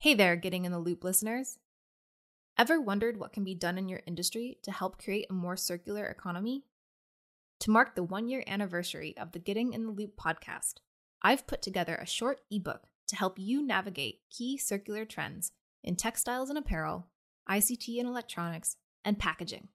[0.00, 1.58] Hey there, Getting in the Loop listeners.
[2.56, 6.06] Ever wondered what can be done in your industry to help create a more circular
[6.06, 6.62] economy?
[7.58, 10.74] To mark the one year anniversary of the Getting in the Loop podcast,
[11.20, 15.50] I've put together a short ebook to help you navigate key circular trends
[15.82, 17.08] in textiles and apparel,
[17.50, 19.66] ICT and electronics, and packaging.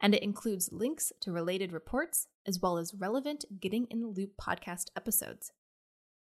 [0.00, 4.38] And it includes links to related reports as well as relevant Getting in the Loop
[4.40, 5.52] podcast episodes.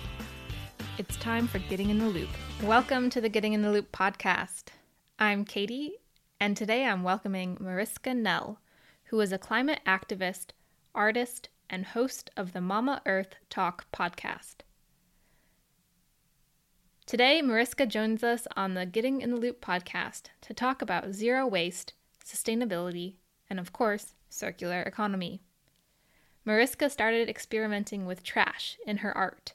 [0.98, 2.30] It's time for Getting in the Loop.
[2.64, 4.70] Welcome to the Getting in the Loop podcast.
[5.20, 5.98] I'm Katie,
[6.40, 8.60] and today I'm welcoming Mariska Nel,
[9.06, 10.48] who is a climate activist,
[10.96, 14.62] artist, and host of the Mama Earth Talk podcast.
[17.06, 21.46] Today, Mariska joins us on the Getting in the Loop podcast to talk about zero
[21.46, 21.94] waste,
[22.26, 23.18] sustainability,
[23.48, 25.42] and of course, circular economy.
[26.46, 29.54] Mariska started experimenting with trash in her art,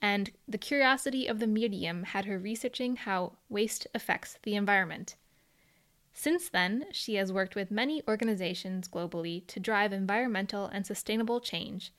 [0.00, 5.16] and the curiosity of the medium had her researching how waste affects the environment.
[6.12, 11.92] Since then, she has worked with many organizations globally to drive environmental and sustainable change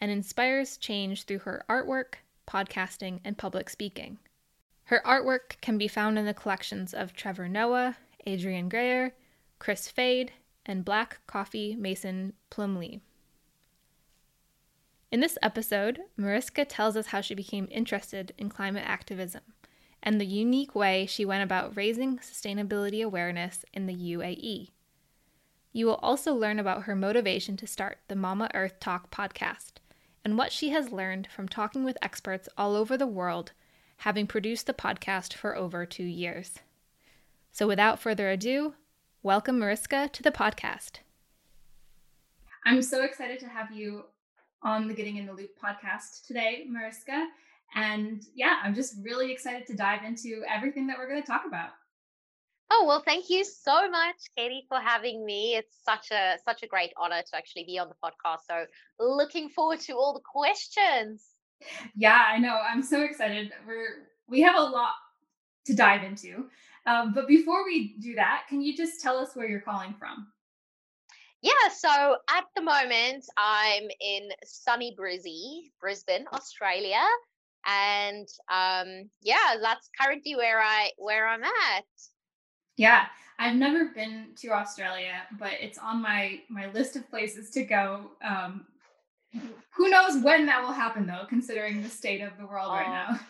[0.00, 2.14] and inspires change through her artwork,
[2.48, 4.18] podcasting, and public speaking.
[4.84, 9.14] Her artwork can be found in the collections of Trevor Noah, Adrian Grenier,
[9.58, 10.32] Kris Fade,
[10.66, 13.00] and Black Coffee Mason Plumlee.
[15.10, 19.42] In this episode, Mariska tells us how she became interested in climate activism
[20.02, 24.70] and the unique way she went about raising sustainability awareness in the UAE.
[25.72, 29.74] You will also learn about her motivation to start the Mama Earth Talk podcast
[30.24, 33.52] and what she has learned from talking with experts all over the world,
[33.98, 36.58] having produced the podcast for over two years.
[37.52, 38.74] So, without further ado,
[39.22, 41.00] Welcome, Mariska, to the podcast.
[42.64, 44.04] I'm so excited to have you
[44.62, 47.26] on the Getting in the Loop podcast today, Mariska.
[47.74, 51.42] And yeah, I'm just really excited to dive into everything that we're going to talk
[51.46, 51.68] about.
[52.70, 55.54] Oh well, thank you so much, Katie, for having me.
[55.54, 58.46] It's such a such a great honor to actually be on the podcast.
[58.48, 58.64] So
[58.98, 61.26] looking forward to all the questions.
[61.94, 62.58] Yeah, I know.
[62.58, 63.52] I'm so excited.
[63.66, 64.94] We're we have a lot
[65.66, 66.46] to dive into.
[66.86, 70.28] Um, but before we do that, can you just tell us where you're calling from?
[71.42, 77.02] Yeah, so at the moment I'm in sunny Brizzy, Brisbane, Australia,
[77.66, 81.84] and um, yeah, that's currently where I where I'm at.
[82.76, 83.06] Yeah,
[83.38, 88.10] I've never been to Australia, but it's on my my list of places to go.
[88.22, 88.66] Um,
[89.72, 92.74] who knows when that will happen though, considering the state of the world oh.
[92.74, 93.20] right now.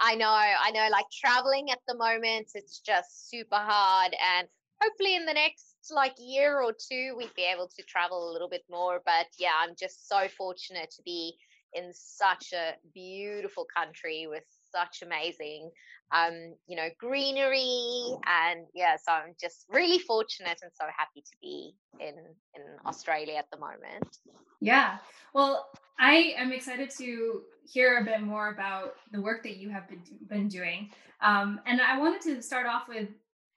[0.00, 4.14] I know, I know, like traveling at the moment, it's just super hard.
[4.36, 4.48] And
[4.82, 8.48] hopefully in the next like year or two, we'd be able to travel a little
[8.48, 9.02] bit more.
[9.04, 11.34] But yeah, I'm just so fortunate to be
[11.74, 15.70] in such a beautiful country with such amazing
[16.12, 21.36] um you know greenery and yeah so i'm just really fortunate and so happy to
[21.40, 22.14] be in
[22.54, 24.18] in australia at the moment.
[24.60, 24.98] Yeah.
[25.34, 29.88] Well i am excited to hear a bit more about the work that you have
[29.88, 30.90] been, been doing.
[31.22, 33.08] Um, and i wanted to start off with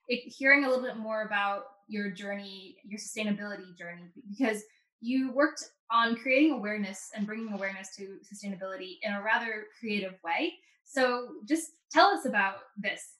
[0.08, 4.62] hearing a little bit more about your journey your sustainability journey because
[5.00, 10.54] you worked on creating awareness and bringing awareness to sustainability in a rather creative way
[10.84, 13.14] so just tell us about this.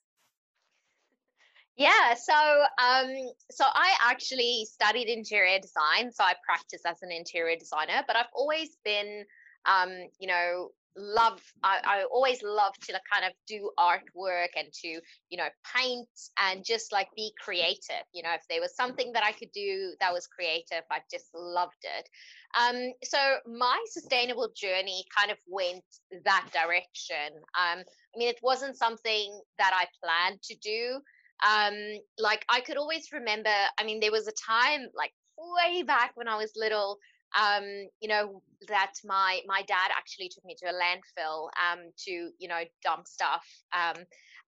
[1.77, 3.11] Yeah, so um,
[3.51, 8.31] so I actually studied interior design, so I practice as an interior designer, but I've
[8.33, 9.25] always been,
[9.67, 9.91] um,
[10.21, 14.89] you know, love I, I always love to kind of do artwork and to
[15.29, 16.09] you know paint
[16.41, 19.93] and just like be creative you know if there was something that i could do
[20.01, 22.09] that was creative i just loved it.
[22.59, 25.85] Um so my sustainable journey kind of went
[26.25, 27.35] that direction.
[27.59, 31.01] Um i mean it wasn't something that i planned to do.
[31.45, 31.75] Um
[32.19, 36.29] like i could always remember i mean there was a time like way back when
[36.29, 36.99] i was little
[37.39, 37.65] um,
[38.01, 42.49] you know, that my my dad actually took me to a landfill um, to you
[42.49, 43.45] know dump stuff.
[43.73, 44.05] Um,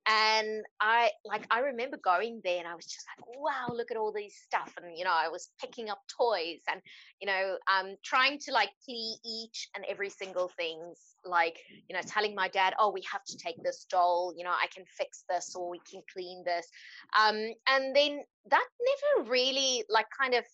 [0.08, 3.96] and I like I remember going there and I was just like, wow, look at
[3.96, 4.72] all these stuff.
[4.80, 6.80] And you know, I was picking up toys and
[7.20, 11.58] you know, um, trying to like clean each and every single things, like,
[11.88, 14.66] you know, telling my dad, oh, we have to take this doll, you know, I
[14.74, 16.66] can fix this or we can clean this.
[17.18, 17.36] Um,
[17.68, 18.66] and then that
[19.16, 20.44] never really like kind of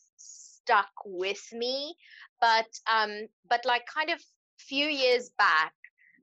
[0.65, 1.95] stuck with me.
[2.41, 4.21] But um, but like kind of
[4.59, 5.73] few years back,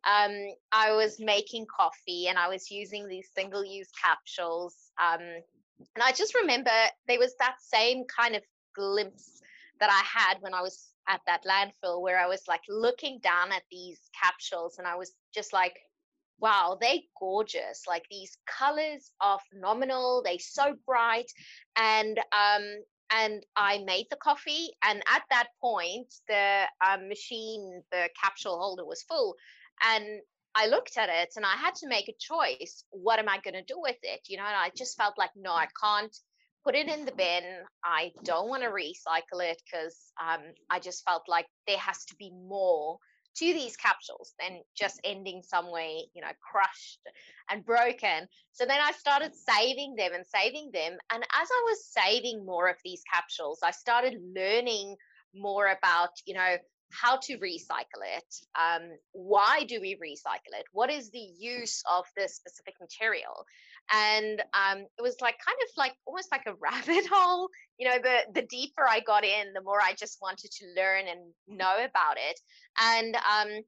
[0.05, 0.31] um,
[0.71, 4.75] I was making coffee and I was using these single use capsules.
[5.01, 5.21] Um,
[5.95, 6.71] and I just remember
[7.07, 8.43] there was that same kind of
[8.75, 9.41] glimpse
[9.79, 13.51] that I had when I was at that landfill where I was like looking down
[13.51, 15.75] at these capsules and I was just like,
[16.39, 17.83] wow, they're gorgeous.
[17.87, 20.21] Like these colors are phenomenal.
[20.23, 21.31] They're so bright.
[21.75, 22.63] And um
[23.11, 24.69] and I made the coffee.
[24.83, 29.35] And at that point, the um, machine, the capsule holder was full.
[29.83, 30.21] And
[30.55, 32.83] I looked at it and I had to make a choice.
[32.91, 34.21] What am I going to do with it?
[34.27, 36.15] You know, and I just felt like, no, I can't
[36.63, 37.43] put it in the bin.
[37.83, 42.15] I don't want to recycle it because um, I just felt like there has to
[42.15, 42.97] be more
[43.39, 46.99] to these capsules than just ending somewhere, you know, crushed
[47.49, 48.27] and broken.
[48.51, 50.97] So then I started saving them and saving them.
[51.11, 54.95] And as I was saving more of these capsules, I started learning
[55.33, 56.55] more about, you know,
[56.91, 58.35] how to recycle it.
[58.59, 60.65] Um, why do we recycle it?
[60.71, 63.45] What is the use of this specific material?
[63.91, 67.97] and um, it was like kind of like almost like a rabbit hole you know
[68.01, 71.75] the the deeper i got in the more i just wanted to learn and know
[71.83, 72.39] about it
[72.81, 73.61] and um,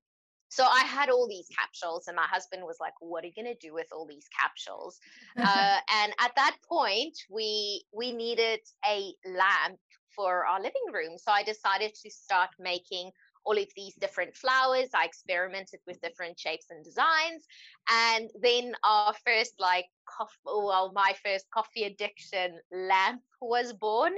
[0.50, 3.46] so i had all these capsules and my husband was like what are you going
[3.46, 5.00] to do with all these capsules
[5.38, 9.80] uh, and at that point we we needed a lamp
[10.16, 13.12] for our living room so i decided to start making
[13.46, 14.90] all of these different flowers.
[14.94, 17.46] I experimented with different shapes and designs.
[17.90, 24.14] And then our first, like, coffee, well, my first coffee addiction lamp was born.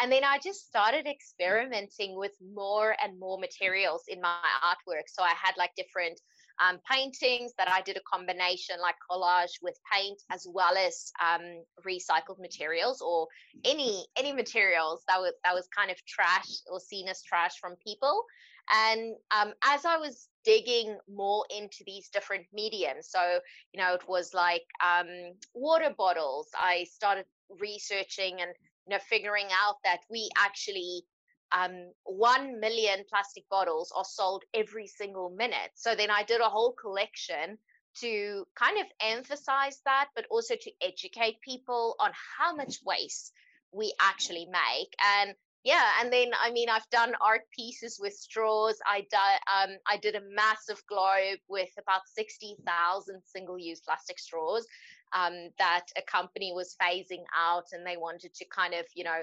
[0.00, 5.08] And then I just started experimenting with more and more materials in my artwork.
[5.08, 6.20] So I had like different
[6.58, 11.62] um, paintings that I did a combination like collage with paint as well as um,
[11.86, 13.28] recycled materials or
[13.64, 17.76] any any materials that was that was kind of trash or seen as trash from
[17.84, 18.24] people.
[18.72, 23.38] And um, as I was digging more into these different mediums, so,
[23.72, 27.26] you know, it was like um, water bottles, I started
[27.60, 28.50] researching and,
[28.86, 31.04] you know, figuring out that we actually
[31.52, 35.70] um, 1 million plastic bottles are sold every single minute.
[35.74, 37.58] So then I did a whole collection
[38.00, 43.32] to kind of emphasize that, but also to educate people on how much waste
[43.72, 44.94] we actually make.
[45.02, 45.34] And
[45.66, 49.96] yeah and then i mean i've done art pieces with straws i did um, i
[49.96, 54.64] did a massive globe with about 60000 single use plastic straws
[55.12, 59.22] um, that a company was phasing out and they wanted to kind of you know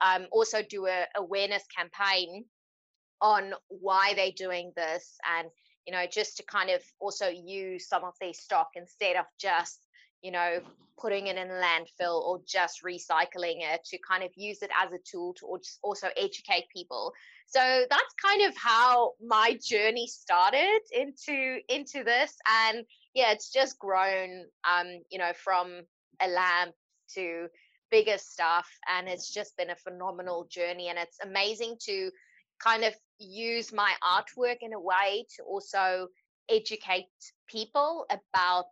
[0.00, 2.44] um, also do a awareness campaign
[3.20, 5.48] on why they're doing this and
[5.86, 9.80] you know just to kind of also use some of their stock instead of just
[10.22, 10.60] you know,
[11.00, 14.98] putting it in landfill or just recycling it to kind of use it as a
[15.08, 15.46] tool to
[15.82, 17.12] also educate people.
[17.46, 22.36] So that's kind of how my journey started into into this,
[22.66, 22.84] and
[23.14, 25.82] yeah, it's just grown, um, you know, from
[26.20, 26.74] a lamp
[27.14, 27.46] to
[27.90, 32.10] bigger stuff, and it's just been a phenomenal journey, and it's amazing to
[32.62, 36.08] kind of use my artwork in a way to also
[36.48, 37.06] educate
[37.48, 38.70] people about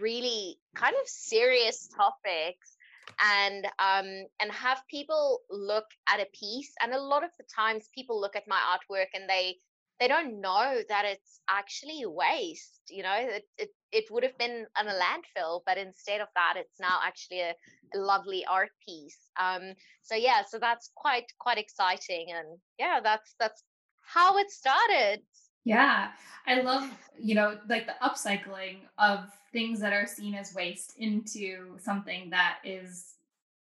[0.00, 2.76] really kind of serious topics
[3.20, 7.88] and um and have people look at a piece and a lot of the times
[7.94, 9.56] people look at my artwork and they
[10.00, 13.16] they don't know that it's actually waste you know?
[13.16, 16.98] It, it, it would have been on a landfill but instead of that it's now
[17.04, 17.54] actually a,
[17.94, 23.34] a lovely art piece um so yeah so that's quite quite exciting and yeah that's
[23.38, 23.64] that's
[24.04, 25.20] how it started
[25.66, 26.12] yeah.
[26.46, 26.88] I love,
[27.18, 32.58] you know, like the upcycling of things that are seen as waste into something that
[32.64, 33.16] is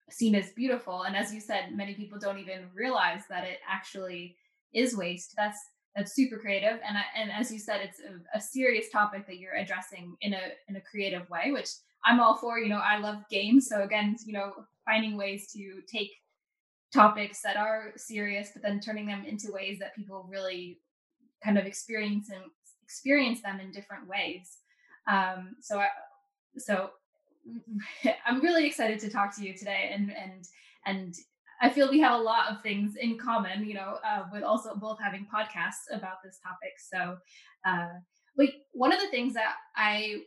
[0.09, 1.03] seen as beautiful.
[1.03, 4.37] And as you said, many people don't even realize that it actually
[4.73, 5.35] is waste.
[5.37, 5.59] That's
[5.95, 6.79] that's super creative.
[6.87, 10.33] And I, and as you said, it's a, a serious topic that you're addressing in
[10.33, 11.69] a in a creative way, which
[12.05, 12.59] I'm all for.
[12.59, 13.67] You know, I love games.
[13.67, 14.53] So again, you know,
[14.85, 16.11] finding ways to take
[16.93, 20.79] topics that are serious, but then turning them into ways that people really
[21.43, 22.43] kind of experience and
[22.83, 24.57] experience them in different ways.
[25.07, 25.87] Um, so, I,
[26.57, 26.91] so
[28.25, 30.47] I'm really excited to talk to you today, and and
[30.85, 31.15] and
[31.61, 34.75] I feel we have a lot of things in common, you know, uh, with also
[34.75, 36.73] both having podcasts about this topic.
[36.77, 37.17] So,
[37.65, 37.99] uh,
[38.37, 40.23] like one of the things that I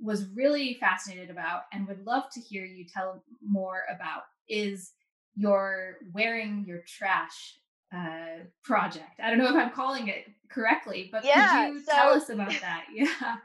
[0.00, 4.92] was really fascinated about and would love to hear you tell more about is
[5.36, 7.58] your wearing your trash
[7.94, 9.20] uh, project.
[9.22, 12.28] I don't know if I'm calling it correctly, but yeah, could you so, tell us
[12.28, 12.84] about that?
[12.94, 13.36] Yeah.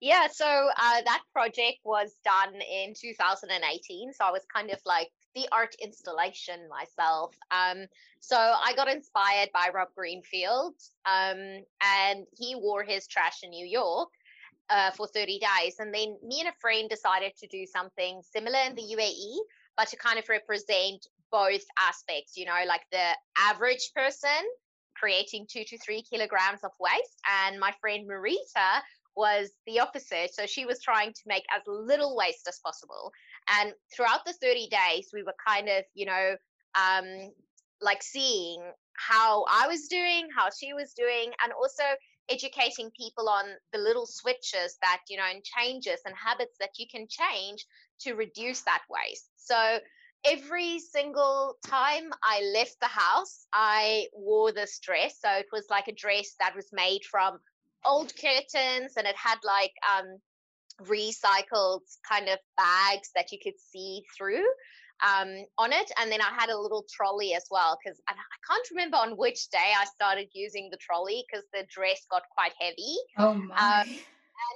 [0.00, 4.12] Yeah, so uh, that project was done in 2018.
[4.12, 7.34] So I was kind of like the art installation myself.
[7.50, 7.86] Um,
[8.20, 10.74] so I got inspired by Rob Greenfield,
[11.06, 14.10] um, and he wore his trash in New York
[14.70, 15.76] uh, for 30 days.
[15.78, 19.36] And then me and a friend decided to do something similar in the UAE,
[19.76, 23.08] but to kind of represent both aspects, you know, like the
[23.38, 24.28] average person
[24.94, 27.20] creating two to three kilograms of waste.
[27.46, 28.80] And my friend Marita
[29.16, 30.34] was the opposite.
[30.34, 33.12] So she was trying to make as little waste as possible.
[33.48, 36.36] And throughout the 30 days, we were kind of, you know,
[36.74, 37.32] um,
[37.80, 38.62] like seeing
[38.94, 41.82] how I was doing, how she was doing, and also
[42.28, 46.86] educating people on the little switches that, you know, and changes and habits that you
[46.90, 47.66] can change
[48.00, 49.28] to reduce that waste.
[49.36, 49.78] So
[50.24, 55.18] every single time I left the house, I wore this dress.
[55.20, 57.38] So it was like a dress that was made from
[57.84, 60.18] old curtains and it had like um,
[60.82, 64.44] recycled kind of bags that you could see through
[65.02, 65.90] um, on it.
[66.00, 69.16] And then I had a little trolley as well because I, I, can't remember on
[69.16, 72.96] which day I started using the trolley because the dress got quite heavy.
[73.18, 73.54] Oh my.
[73.54, 73.88] Um,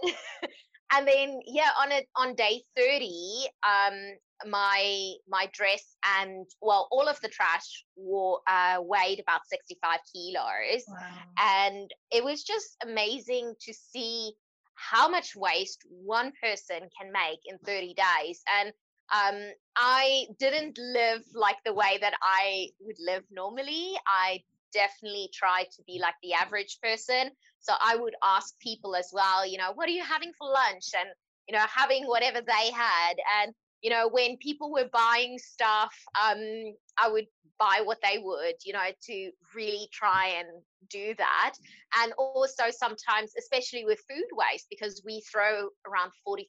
[0.02, 0.14] and,
[0.94, 7.08] and, then yeah, on it on day 30, um, my my dress and well, all
[7.08, 10.84] of the trash were, uh, weighed about 65 kilos.
[10.88, 10.96] Wow.
[11.40, 14.34] And it was just amazing to see
[14.76, 18.42] how much waste one person can make in 30 days.
[18.60, 18.72] And
[19.12, 23.94] um, I didn't live like the way that I would live normally.
[24.06, 24.40] I
[24.72, 27.30] definitely tried to be like the average person.
[27.60, 30.86] So I would ask people as well, you know, what are you having for lunch?
[30.98, 31.08] And,
[31.48, 33.14] you know, having whatever they had.
[33.42, 33.54] And,
[33.86, 37.26] you know, when people were buying stuff, um, I would
[37.56, 40.48] buy what they would, you know, to really try and
[40.90, 41.54] do that.
[42.02, 46.46] And also sometimes, especially with food waste, because we throw around 40%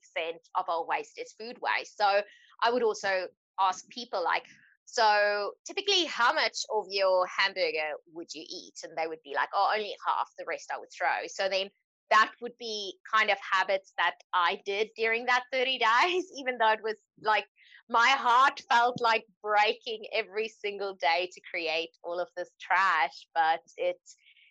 [0.56, 1.96] of our waste is food waste.
[1.96, 2.22] So
[2.64, 3.28] I would also
[3.60, 4.46] ask people like,
[4.86, 8.80] so typically how much of your hamburger would you eat?
[8.84, 11.28] And they would be like, oh, only half, the rest I would throw.
[11.28, 11.70] So then
[12.10, 16.72] that would be kind of habits that I did during that 30 days, even though
[16.72, 17.46] it was like
[17.90, 23.28] my heart felt like breaking every single day to create all of this trash.
[23.34, 24.00] But it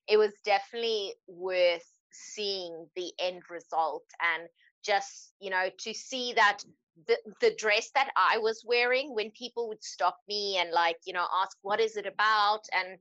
[0.09, 4.49] it was definitely worth seeing the end result and
[4.85, 6.59] just, you know, to see that
[7.07, 11.13] the, the dress that I was wearing when people would stop me and like, you
[11.13, 12.61] know, ask what is it about?
[12.73, 12.99] And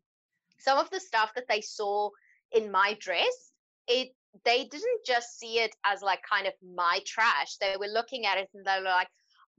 [0.60, 2.10] some of the stuff that they saw
[2.52, 3.52] in my dress,
[3.88, 4.10] it
[4.44, 7.58] they didn't just see it as like kind of my trash.
[7.58, 9.08] They were looking at it and they were like,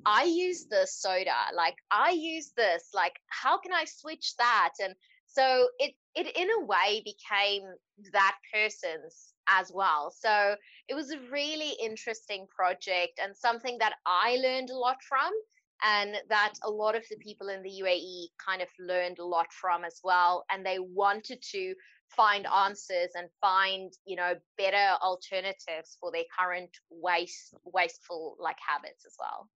[0.04, 4.72] I use this soda, like I use this, like how can I switch that?
[4.82, 4.94] And
[5.26, 7.62] so it it in a way became
[8.12, 10.10] that person's as well.
[10.10, 10.56] So
[10.88, 15.30] it was a really interesting project and something that I learned a lot from
[15.82, 19.52] and that a lot of the people in the UAE kind of learned a lot
[19.52, 21.74] from as well and they wanted to
[22.08, 29.04] find answers and find you know better alternatives for their current waste wasteful like habits
[29.06, 29.48] as well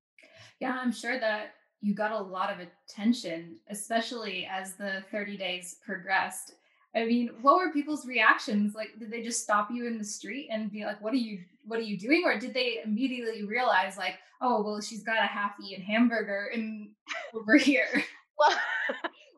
[0.60, 5.76] yeah i'm sure that you got a lot of attention especially as the 30 days
[5.84, 6.54] progressed
[6.94, 8.74] I mean, what were people's reactions?
[8.74, 11.38] Like, did they just stop you in the street and be like, "What are you,
[11.64, 15.26] what are you doing?" Or did they immediately realize, like, "Oh, well, she's got a
[15.26, 16.90] half-eaten hamburger in
[17.34, 18.04] over here"?
[18.38, 18.58] Well,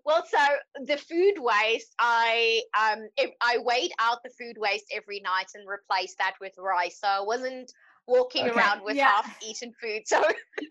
[0.05, 0.39] well, so
[0.85, 3.09] the food waste, I um,
[3.41, 6.99] I weighed out the food waste every night and replaced that with rice.
[7.01, 7.73] So I wasn't
[8.09, 8.59] walking okay.
[8.59, 9.09] around with yeah.
[9.09, 10.03] half-eaten food.
[10.07, 10.21] So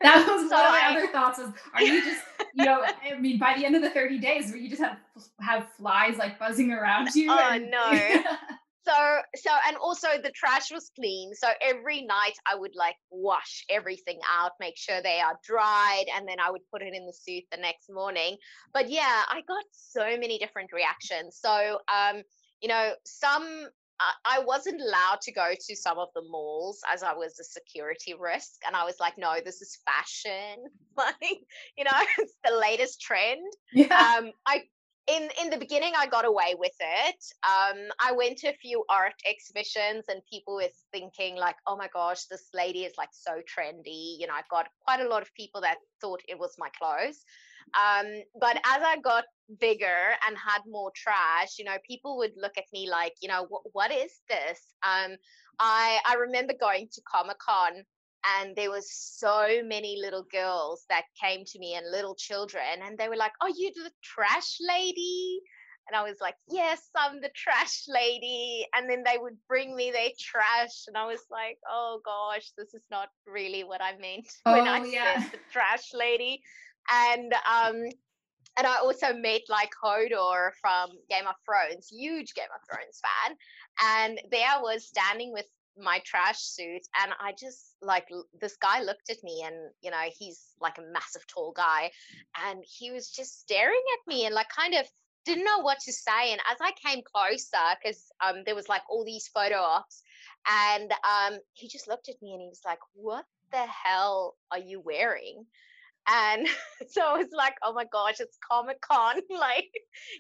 [0.02, 1.40] that was so one of my I, other thoughts.
[1.40, 2.22] Was are you just
[2.54, 2.84] you know?
[3.10, 4.98] I mean, by the end of the thirty days, where you just have
[5.40, 7.28] have flies like buzzing around you?
[7.32, 8.24] Oh and, no.
[8.84, 13.64] so so and also the trash was clean so every night i would like wash
[13.70, 17.14] everything out make sure they are dried and then i would put it in the
[17.14, 18.38] suit the next morning
[18.74, 22.22] but yeah i got so many different reactions so um
[22.62, 23.68] you know some
[24.26, 28.16] I wasn't allowed to go to some of the malls as I was a security
[28.20, 28.62] risk.
[28.66, 30.64] And I was like, no, this is fashion.
[30.98, 31.40] like,
[31.78, 33.42] you know, it's the latest trend.
[33.74, 34.16] Yeah.
[34.18, 34.64] Um, I
[35.08, 37.16] in in the beginning I got away with it.
[37.44, 41.90] Um, I went to a few art exhibitions and people were thinking like, oh my
[41.94, 44.20] gosh, this lady is like so trendy.
[44.20, 47.26] You know, I got quite a lot of people that thought it was my clothes.
[47.74, 49.26] Um, but as I got
[49.60, 53.48] bigger and had more trash, you know, people would look at me like, you know,
[53.74, 54.60] what is this?
[54.84, 55.16] Um,
[55.60, 57.84] I I remember going to Comic Con
[58.26, 62.98] and there was so many little girls that came to me and little children and
[62.98, 65.40] they were like oh you the trash lady
[65.88, 69.92] and i was like yes i'm the trash lady and then they would bring me
[69.92, 74.28] their trash and i was like oh gosh this is not really what i meant
[74.46, 75.20] oh, when i yeah.
[75.20, 76.42] said the trash lady
[76.92, 77.84] and um
[78.58, 83.38] and I also met like Hodor from Game of Thrones, huge Game of Thrones fan.
[83.82, 85.46] And there I was standing with
[85.78, 88.08] my trash suit and i just like
[88.40, 91.90] this guy looked at me and you know he's like a massive tall guy
[92.48, 94.86] and he was just staring at me and like kind of
[95.26, 98.82] didn't know what to say and as i came closer because um there was like
[98.90, 100.02] all these photo ops
[100.50, 104.60] and um he just looked at me and he was like what the hell are
[104.60, 105.46] you wearing
[106.10, 106.48] and
[106.90, 109.16] so I was like, oh my gosh, it's Comic Con.
[109.30, 109.72] like,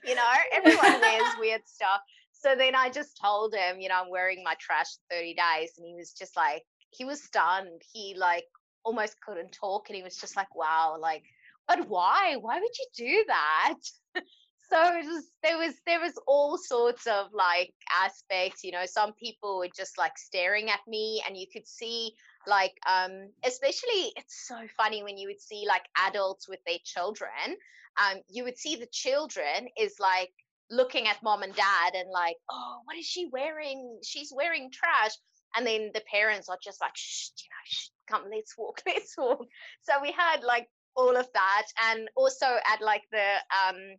[0.06, 2.02] you know, everyone wears weird stuff
[2.42, 5.74] so then I just told him, you know, I'm wearing my trash 30 days.
[5.78, 7.82] And he was just like, he was stunned.
[7.94, 8.46] He like
[8.84, 9.90] almost couldn't talk.
[9.90, 11.24] And he was just like, wow, like,
[11.68, 12.38] but why?
[12.42, 13.76] Why would you do that?
[14.72, 19.12] so it was there was there was all sorts of like aspects you know some
[19.14, 22.14] people were just like staring at me and you could see
[22.48, 27.58] like um especially it's so funny when you would see like adults with their children
[28.02, 30.32] um you would see the children is like
[30.72, 34.00] looking at mom and dad and like, oh, what is she wearing?
[34.04, 35.12] She's wearing trash.
[35.56, 39.16] And then the parents are just like, shh, you know, shh, come, let's walk, let's
[39.18, 39.46] walk.
[39.82, 41.68] So we had like all of that.
[41.92, 43.36] And also at like the
[43.68, 43.96] um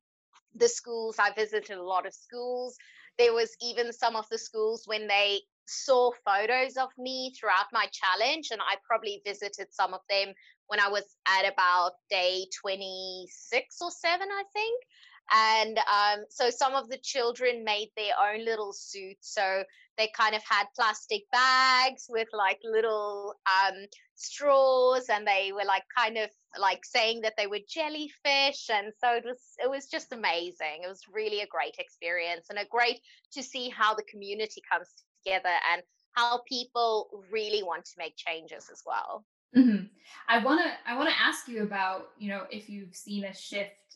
[0.55, 2.76] the schools, I visited a lot of schools.
[3.19, 7.87] There was even some of the schools when they saw photos of me throughout my
[7.93, 10.35] challenge, and I probably visited some of them
[10.67, 14.83] when I was at about day 26 or 7, I think
[15.31, 19.33] and um, so some of the children made their own little suits.
[19.33, 19.64] So
[19.97, 25.85] they kind of had plastic bags with like little um, straws and they were like
[25.97, 28.69] kind of like saying that they were jellyfish.
[28.71, 30.83] And so it was it was just amazing.
[30.85, 33.00] It was really a great experience and a great
[33.33, 34.88] to see how the community comes
[35.25, 39.25] together and how people really want to make changes as well.
[39.54, 39.85] Mm-hmm.
[40.30, 43.35] i want to i want to ask you about you know if you've seen a
[43.35, 43.92] shift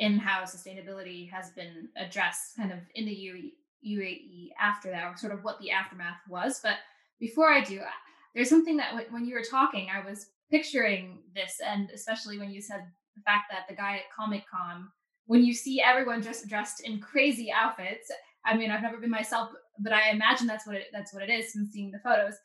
[0.00, 3.52] in how sustainability has been addressed kind of in the
[3.86, 6.58] UAE after that, or sort of what the aftermath was.
[6.62, 6.76] But
[7.20, 7.98] before I do, uh,
[8.34, 12.62] there's something that when you were talking, I was picturing this, and especially when you
[12.62, 14.88] said the fact that the guy at Comic Con,
[15.26, 18.10] when you see everyone just dressed in crazy outfits,
[18.46, 21.30] I mean, I've never been myself, but I imagine that's what it, that's what it
[21.30, 22.36] is from seeing the photos.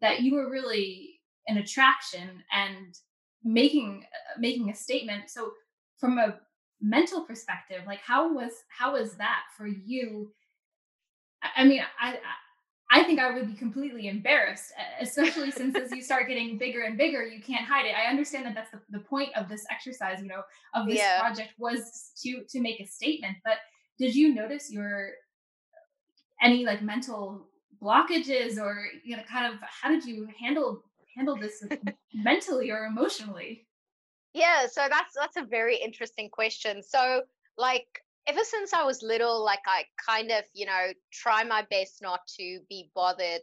[0.00, 2.94] That you were really an attraction and
[3.44, 5.28] making uh, making a statement.
[5.28, 5.50] So
[5.98, 6.38] from a
[6.84, 10.30] mental perspective like how was how was that for you?
[11.56, 12.18] I mean i
[12.90, 16.98] i think i would be completely embarrassed especially since as you start getting bigger and
[16.98, 17.94] bigger you can't hide it.
[17.96, 20.42] I understand that that's the, the point of this exercise you know
[20.74, 21.20] of this yeah.
[21.20, 23.54] project was to to make a statement but
[23.98, 25.10] did you notice your
[26.42, 27.48] any like mental
[27.82, 30.82] blockages or you know kind of how did you handle
[31.16, 31.62] handle this
[32.14, 33.66] mentally or emotionally
[34.34, 36.82] yeah, so that's that's a very interesting question.
[36.82, 37.22] So
[37.56, 37.86] like
[38.26, 42.20] ever since I was little, like I kind of, you know, try my best not
[42.38, 43.42] to be bothered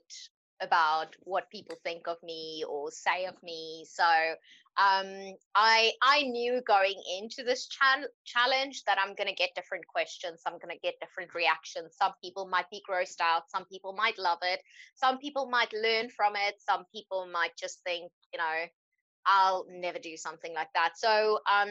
[0.61, 3.85] about what people think of me or say of me.
[3.89, 4.03] So
[4.77, 9.87] um, I I knew going into this ch- challenge that I'm going to get different
[9.87, 10.41] questions.
[10.45, 11.95] I'm going to get different reactions.
[11.97, 13.49] Some people might be grossed out.
[13.49, 14.61] Some people might love it.
[14.95, 16.55] Some people might learn from it.
[16.59, 18.65] Some people might just think, you know,
[19.25, 20.91] I'll never do something like that.
[20.97, 21.69] So, um,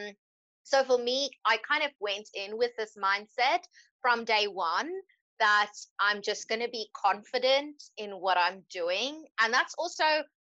[0.63, 3.59] so for me, I kind of went in with this mindset
[4.01, 4.91] from day one
[5.39, 9.25] that I'm just going to be confident in what I'm doing.
[9.41, 10.03] And that's also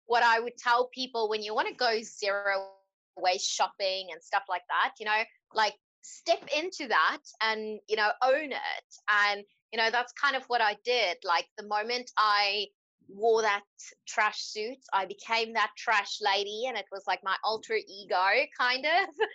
[0.07, 2.69] what I would tell people when you want to go zero
[3.17, 5.23] waste shopping and stuff like that, you know,
[5.55, 8.87] like step into that and, you know, own it.
[9.11, 11.17] And, you know, that's kind of what I did.
[11.25, 12.67] Like the moment I
[13.09, 13.65] wore that
[14.07, 14.79] trash suit.
[14.93, 18.27] I became that trash lady, and it was like my alter ego,
[18.59, 19.15] kind of.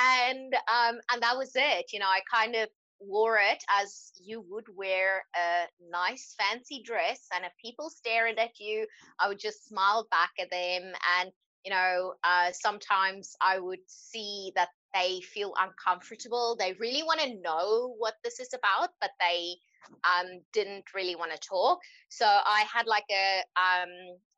[0.00, 1.92] And um, and that was it.
[1.92, 2.68] You know, I kind of
[3.00, 8.60] wore it as you would wear a nice fancy dress, and if people stared at
[8.60, 8.86] you,
[9.18, 10.92] I would just smile back at them.
[11.18, 11.32] And
[11.64, 16.56] you know, uh, sometimes I would see that they feel uncomfortable.
[16.56, 19.56] They really want to know what this is about, but they
[20.04, 21.78] um, didn't really want to talk.
[22.08, 23.90] So I had like a um,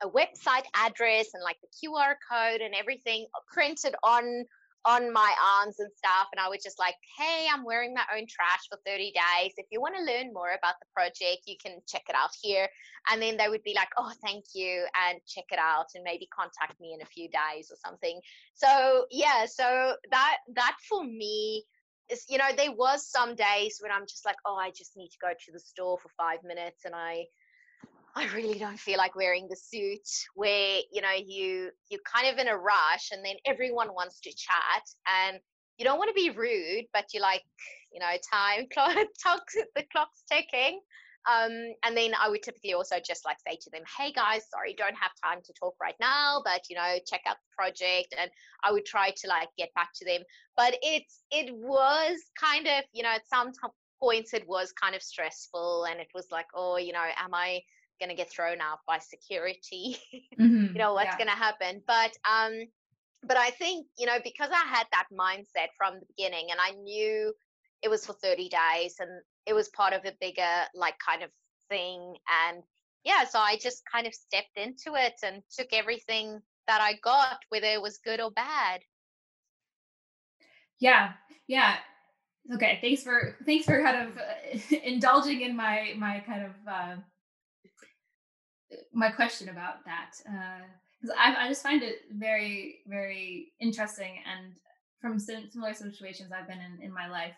[0.03, 4.44] a website address and like the QR code and everything printed on
[4.85, 6.29] on my arms and stuff.
[6.33, 9.53] And I was just like, hey, I'm wearing my own trash for 30 days.
[9.57, 12.66] If you want to learn more about the project, you can check it out here.
[13.11, 16.29] And then they would be like, oh, thank you, and check it out, and maybe
[16.35, 18.20] contact me in a few days or something.
[18.55, 21.64] So yeah, so that that for me
[22.11, 25.09] is, you know, there was some days when I'm just like, oh, I just need
[25.09, 27.27] to go to the store for five minutes, and I
[28.16, 32.38] I really don't feel like wearing the suit where you know you you're kind of
[32.38, 35.38] in a rush and then everyone wants to chat and
[35.79, 37.42] you don't want to be rude but you're like
[37.92, 39.44] you know time clock
[39.77, 40.81] the clock's ticking
[41.28, 44.74] um, and then I would typically also just like say to them, "Hey guys, sorry,
[44.74, 48.30] don't have time to talk right now, but you know, check out the project." And
[48.64, 50.22] I would try to like get back to them.
[50.56, 53.52] But it's it was kind of you know at some
[54.00, 57.61] points it was kind of stressful, and it was like, oh, you know, am I
[58.00, 59.98] going to get thrown out by security
[60.40, 60.72] mm-hmm.
[60.72, 61.18] you know what's yeah.
[61.18, 62.64] going to happen but um
[63.22, 66.70] but i think you know because i had that mindset from the beginning and i
[66.80, 67.30] knew
[67.83, 69.11] it was for 30 days and
[69.50, 71.30] it was part of a bigger like kind of
[71.68, 72.14] thing
[72.46, 72.62] and
[73.04, 77.38] yeah so i just kind of stepped into it and took everything that i got
[77.48, 78.80] whether it was good or bad.
[80.78, 81.12] Yeah
[81.48, 81.76] yeah.
[82.54, 86.96] Okay thanks for thanks for kind of uh, indulging in my my kind of uh,
[88.94, 90.12] my question about that
[91.00, 94.54] because uh, I, I just find it very very interesting and
[95.00, 97.34] from similar situations I've been in in my life,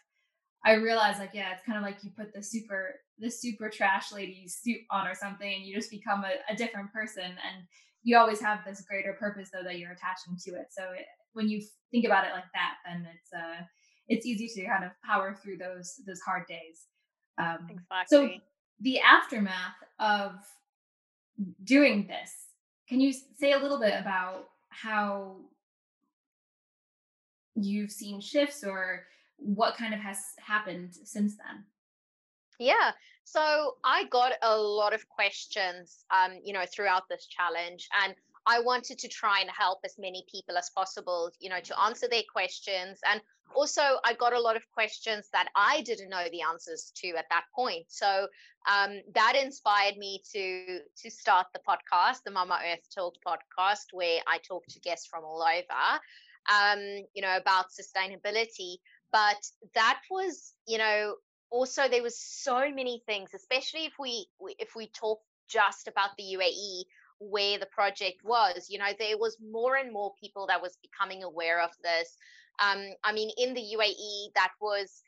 [0.64, 4.12] I realize like yeah, it's kind of like you put the super the super trash
[4.12, 7.66] lady suit on or something, and you just become a, a different person, and
[8.02, 10.66] you always have this greater purpose though that you're attaching to it.
[10.70, 13.64] So it, when you think about it like that, then it's uh
[14.08, 16.86] it's easy to kind of power through those those hard days.
[17.38, 18.06] Um, exactly.
[18.08, 18.30] So
[18.80, 20.32] the aftermath of
[21.64, 22.30] doing this.
[22.88, 25.36] Can you say a little bit about how
[27.54, 29.04] you've seen shifts or
[29.44, 31.64] what kind of has happened since then?
[32.58, 32.92] Yeah.
[33.24, 38.14] So I got a lot of questions, um, you know, throughout this challenge, and
[38.46, 42.08] I wanted to try and help as many people as possible, you know, to answer
[42.08, 42.98] their questions.
[43.08, 43.20] And
[43.54, 47.26] also, I got a lot of questions that I didn't know the answers to at
[47.30, 47.84] that point.
[47.88, 48.26] So
[48.68, 54.20] um, that inspired me to to start the podcast, the Mama Earth Talk podcast, where
[54.26, 56.00] I talk to guests from all over,
[56.50, 56.80] um,
[57.14, 58.76] you know, about sustainability.
[59.12, 61.16] But that was, you know,
[61.50, 64.26] also there was so many things, especially if we
[64.58, 66.84] if we talk just about the UAE
[67.30, 71.22] where the project was you know there was more and more people that was becoming
[71.22, 72.16] aware of this.
[72.58, 75.02] Um, i mean in the uae that was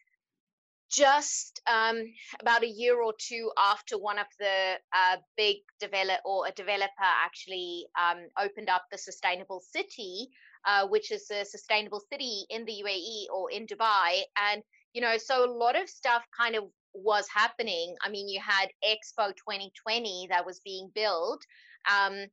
[0.91, 2.05] just um,
[2.41, 7.11] about a year or two after one of the uh, big develop or a developer
[7.25, 10.29] actually um, opened up the sustainable city
[10.67, 14.23] uh, which is a sustainable city in the uae or in dubai.
[14.37, 17.97] And you know so a lot of stuff kind of was happening.
[18.03, 21.43] I mean you had expo 2020 that was being built.
[21.91, 22.27] Um,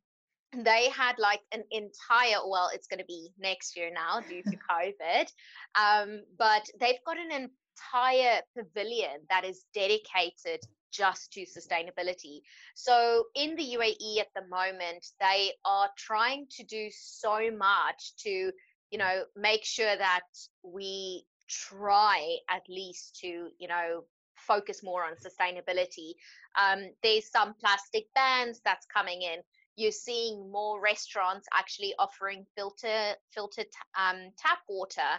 [0.54, 4.58] they had like an entire well it's going to be next year now due to
[4.70, 5.28] covid
[5.76, 10.60] um, but they've got an entire pavilion that is dedicated
[10.92, 12.42] just to sustainability
[12.76, 18.52] so in the uae at the moment they are trying to do so much to
[18.92, 20.22] you know make sure that
[20.64, 24.04] we try at least to you know
[24.42, 26.14] focus more on sustainability.
[26.60, 29.40] Um, there's some plastic bans that's coming in.
[29.76, 35.12] You're seeing more restaurants actually offering filter filtered um, tap water,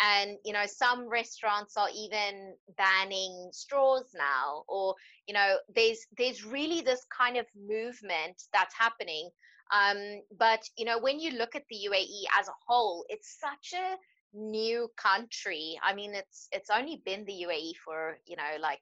[0.00, 4.64] and you know some restaurants are even banning straws now.
[4.68, 4.94] Or
[5.26, 9.30] you know there's there's really this kind of movement that's happening.
[9.72, 13.78] Um, but you know when you look at the UAE as a whole, it's such
[13.78, 13.96] a
[14.34, 18.80] new country i mean it's it's only been the uae for you know like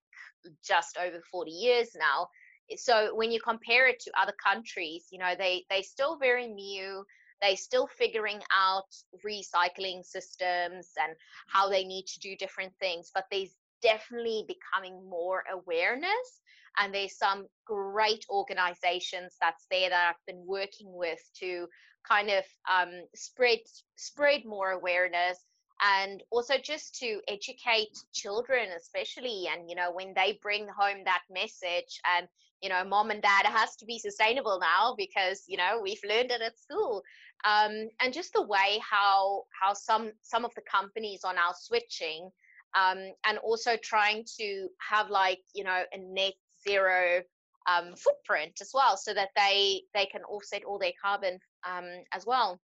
[0.66, 2.29] just over 40 years now
[2.76, 7.05] so when you compare it to other countries you know they they still very new
[7.42, 8.87] they still figuring out
[9.25, 11.14] recycling systems and
[11.49, 16.40] how they need to do different things but there's definitely becoming more awareness
[16.79, 21.66] and there's some great organizations that's there that I've been working with to
[22.09, 23.59] kind of um, spread
[23.96, 25.38] spread more awareness
[25.83, 31.22] and also just to educate children especially and you know when they bring home that
[31.31, 32.29] message and
[32.62, 36.31] you know mom and dad has to be sustainable now because you know we've learned
[36.31, 37.03] it at school
[37.44, 42.31] um, and just the way how how some some of the companies are now switching
[42.75, 46.35] um, and also trying to have like you know a net
[46.66, 47.22] zero
[47.68, 52.25] um, footprint as well so that they they can offset all their carbon um, as
[52.27, 52.61] well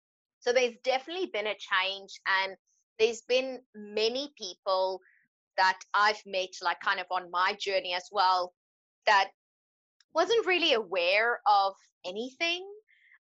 [0.40, 2.56] so there's definitely been a change and
[2.98, 5.00] there's been many people
[5.56, 8.52] that I've met, like kind of on my journey as well,
[9.06, 9.30] that
[10.14, 11.74] wasn't really aware of
[12.04, 12.66] anything.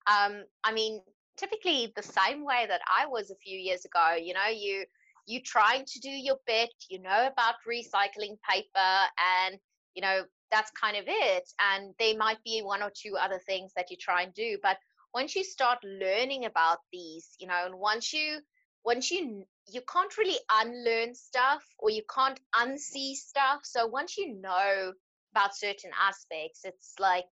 [0.07, 1.01] Um, I mean,
[1.37, 4.17] typically the same way that I was a few years ago.
[4.21, 4.85] You know, you
[5.27, 9.09] you trying to do your bit, you know about recycling paper,
[9.47, 9.59] and
[9.95, 11.49] you know that's kind of it.
[11.61, 14.77] And there might be one or two other things that you try and do, but
[15.15, 18.41] once you start learning about these, you know, and once you
[18.85, 23.61] once you you can't really unlearn stuff or you can't unsee stuff.
[23.65, 24.93] So once you know
[25.33, 27.25] about certain aspects, it's like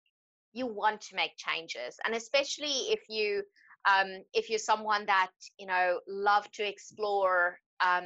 [0.53, 3.43] you want to make changes, and especially if you
[3.86, 8.04] um, if you're someone that you know love to explore um,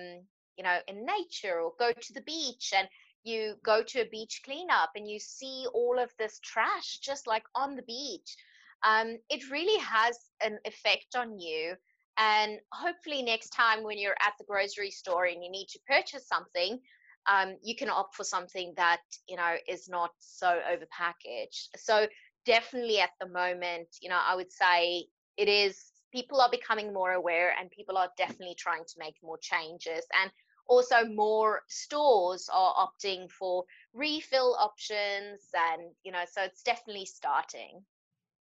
[0.58, 2.88] you know in nature or go to the beach and
[3.24, 7.44] you go to a beach cleanup and you see all of this trash just like
[7.56, 8.36] on the beach
[8.84, 11.74] um, it really has an effect on you.
[12.18, 16.28] And hopefully next time when you're at the grocery store and you need to purchase
[16.28, 16.80] something
[17.28, 21.70] um, you can opt for something that you know is not so overpackaged.
[21.76, 22.08] So
[22.46, 25.06] definitely at the moment you know i would say
[25.38, 29.38] it is people are becoming more aware and people are definitely trying to make more
[29.38, 30.06] changes.
[30.22, 30.32] And
[30.68, 37.84] also more stores are opting for refill options and you know so it's definitely starting.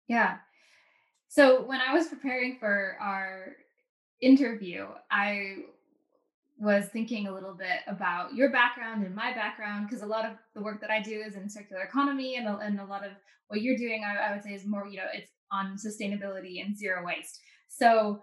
[0.08, 0.38] Yeah.
[1.28, 3.56] So when i was preparing for our
[4.22, 5.56] interview i
[6.60, 10.34] was thinking a little bit about your background and my background because a lot of
[10.56, 13.12] the work that i do is in circular economy and a, and a lot of
[13.48, 16.78] what you're doing I, I would say is more you know it's on sustainability and
[16.78, 17.40] zero waste.
[17.68, 18.22] So.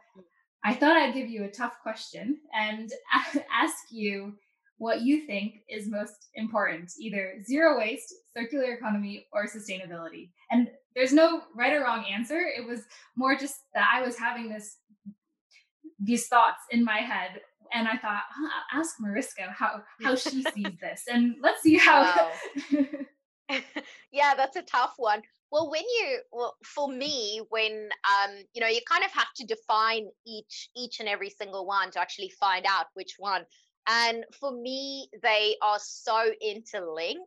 [0.62, 2.92] I thought I'd give you a tough question and
[3.50, 4.34] ask you
[4.80, 10.30] what you think is most important either zero waste, circular economy, or sustainability.
[10.50, 12.38] And there's no right or wrong answer.
[12.38, 12.80] It was
[13.14, 14.78] more just that I was having this
[16.02, 17.40] these thoughts in my head
[17.74, 22.02] and I thought, huh, ask Mariska how how she sees this, and let's see how.
[22.02, 22.32] Wow.
[24.12, 25.22] yeah, that's a tough one.
[25.50, 29.46] Well, when you, well, for me, when um, you know, you kind of have to
[29.46, 33.44] define each each and every single one to actually find out which one.
[33.88, 37.24] And for me, they are so interlinked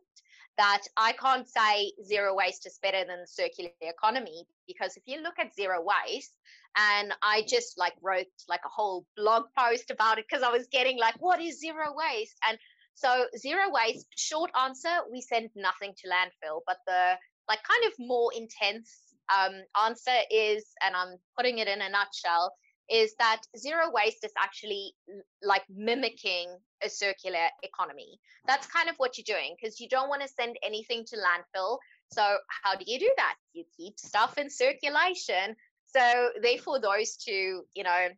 [0.56, 5.20] that I can't say zero waste is better than the circular economy because if you
[5.20, 6.36] look at zero waste,
[6.76, 10.66] and I just like wrote like a whole blog post about it because I was
[10.68, 12.36] getting like, what is zero waste?
[12.48, 12.58] And
[12.94, 17.14] so zero waste, short answer, we send nothing to landfill, but the
[17.48, 18.90] like kind of more intense
[19.34, 19.54] um,
[19.84, 22.52] answer is, and I'm putting it in a nutshell,
[22.90, 24.94] is that zero waste is actually
[25.42, 28.18] like mimicking a circular economy.
[28.46, 31.78] That's kind of what you're doing because you don't want to send anything to landfill.
[32.12, 33.34] So how do you do that?
[33.54, 35.56] You keep stuff in circulation.
[35.86, 38.08] So therefore, those two, you know,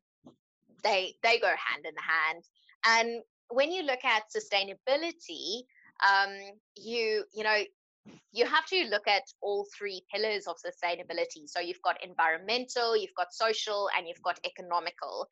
[0.83, 2.45] they they go hand in hand.
[2.85, 5.65] And when you look at sustainability,
[6.05, 6.35] um,
[6.77, 7.63] you you know
[8.33, 11.47] you have to look at all three pillars of sustainability.
[11.47, 15.27] So you've got environmental, you've got social, and you've got economical.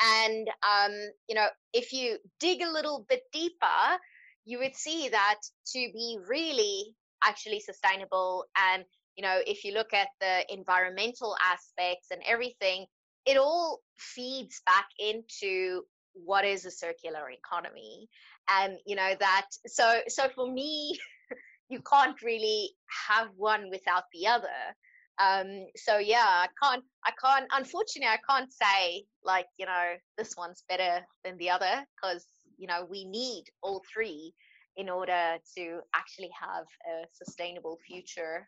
[0.00, 0.92] And um,
[1.28, 3.98] you know, if you dig a little bit deeper,
[4.44, 5.40] you would see that
[5.72, 8.84] to be really actually sustainable and
[9.16, 12.86] you know if you look at the environmental aspects and everything
[13.24, 15.82] it all feeds back into
[16.24, 18.08] what is a circular economy?
[18.48, 20.98] And you know that so so for me
[21.68, 22.70] you can't really
[23.08, 24.74] have one without the other.
[25.18, 30.34] Um so yeah i can't i can't unfortunately i can't say like you know this
[30.36, 32.26] one's better than the other because
[32.58, 34.34] you know we need all three
[34.76, 38.46] in order to actually have a sustainable future.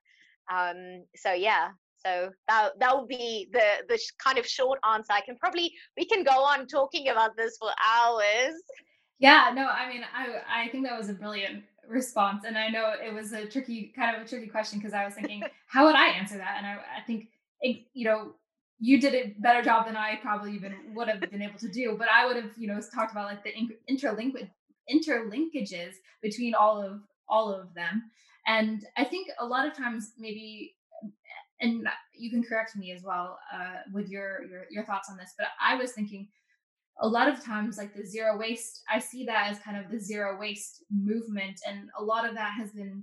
[0.53, 1.71] Um so yeah
[2.05, 6.05] so that that would be the the kind of short answer i can probably we
[6.05, 8.55] can go on talking about this for hours
[9.19, 12.45] yeah no i mean i i think that was a brilliant response.
[12.47, 15.15] And I know it was a tricky, kind of a tricky question because I was
[15.15, 16.57] thinking, how would I answer that?
[16.59, 17.29] And I, I think,
[17.61, 18.35] it, you know,
[18.79, 21.97] you did a better job than I probably even would have been able to do.
[21.99, 23.53] But I would have, you know, talked about like the
[23.91, 24.49] interlink
[24.91, 28.05] interlinkages between all of all of them.
[28.47, 30.77] And I think a lot of times maybe
[31.61, 35.35] and you can correct me as well uh, with your, your your thoughts on this
[35.39, 36.29] but i was thinking
[37.01, 39.99] a lot of times like the zero waste i see that as kind of the
[39.99, 43.03] zero waste movement and a lot of that has been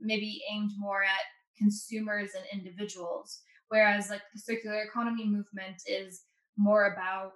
[0.00, 1.26] maybe aimed more at
[1.58, 6.22] consumers and individuals whereas like the circular economy movement is
[6.56, 7.32] more about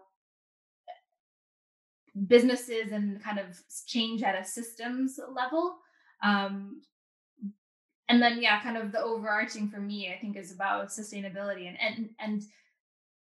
[2.26, 3.46] businesses and kind of
[3.86, 5.76] change at a systems level
[6.22, 6.80] um,
[8.08, 11.78] and then yeah kind of the overarching for me i think is about sustainability and
[11.80, 12.42] and and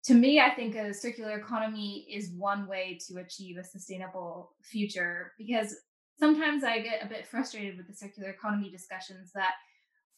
[0.05, 5.33] to me, I think a circular economy is one way to achieve a sustainable future
[5.37, 5.75] because
[6.19, 9.53] sometimes I get a bit frustrated with the circular economy discussions that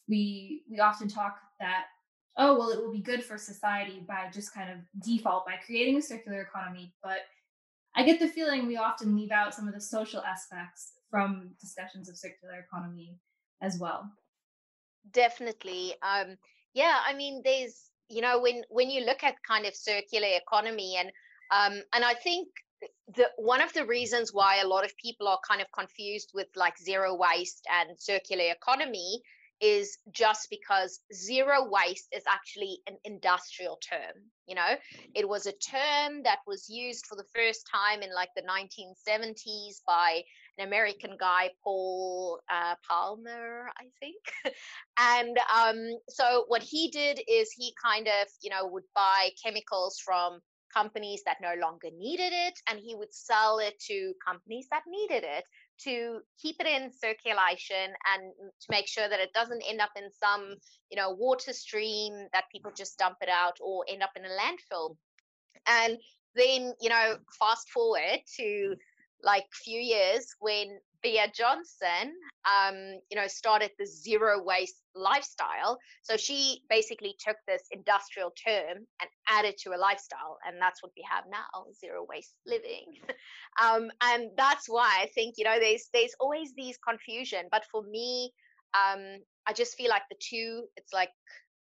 [0.07, 1.85] we we often talk that
[2.37, 5.97] oh well it will be good for society by just kind of default by creating
[5.97, 7.19] a circular economy but
[7.95, 12.09] I get the feeling we often leave out some of the social aspects from discussions
[12.09, 13.17] of circular economy
[13.61, 14.11] as well.
[15.11, 15.95] Definitely.
[16.01, 16.37] Um,
[16.73, 20.97] yeah, I mean, there's you know when when you look at kind of circular economy
[20.97, 21.11] and
[21.51, 22.47] um, and I think
[23.15, 26.47] the one of the reasons why a lot of people are kind of confused with
[26.55, 29.21] like zero waste and circular economy
[29.61, 34.15] is just because zero waste is actually an industrial term
[34.47, 34.75] you know
[35.15, 39.81] it was a term that was used for the first time in like the 1970s
[39.87, 40.21] by
[40.57, 44.21] an american guy paul uh, palmer i think.
[44.99, 49.99] And um, so what he did is he kind of you know would buy chemicals
[50.03, 50.39] from
[50.73, 55.23] companies that no longer needed it and he would sell it to companies that needed
[55.23, 55.43] it
[55.79, 60.09] to keep it in circulation and to make sure that it doesn't end up in
[60.11, 60.55] some
[60.89, 64.29] you know water stream that people just dump it out or end up in a
[64.29, 64.95] landfill.
[65.67, 65.97] And
[66.35, 68.75] then you know fast forward to
[69.23, 72.13] like few years when Bea Johnson,
[72.45, 72.75] um,
[73.09, 75.77] you know, started the zero waste lifestyle.
[76.01, 80.91] So she basically took this industrial term and added to a lifestyle, and that's what
[80.95, 82.99] we have now: zero waste living.
[83.61, 87.47] um, and that's why I think you know there's there's always these confusion.
[87.51, 88.31] But for me,
[88.73, 91.09] um, I just feel like the two, it's like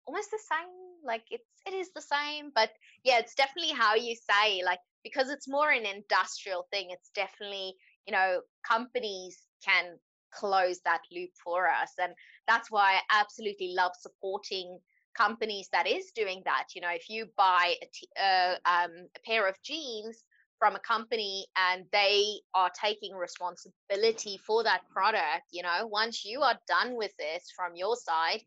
[0.07, 0.69] almost the same.
[1.05, 2.71] Like it's it is the same, but
[3.05, 6.89] yeah, it's definitely how you say like because it's more an industrial thing.
[6.91, 7.75] It's definitely
[8.07, 9.99] you know companies can
[10.33, 12.13] close that loop for us and
[12.47, 14.79] that's why i absolutely love supporting
[15.17, 19.21] companies that is doing that you know if you buy a, t- uh, um, a
[19.27, 20.23] pair of jeans
[20.59, 26.41] from a company and they are taking responsibility for that product you know once you
[26.43, 28.41] are done with this from your side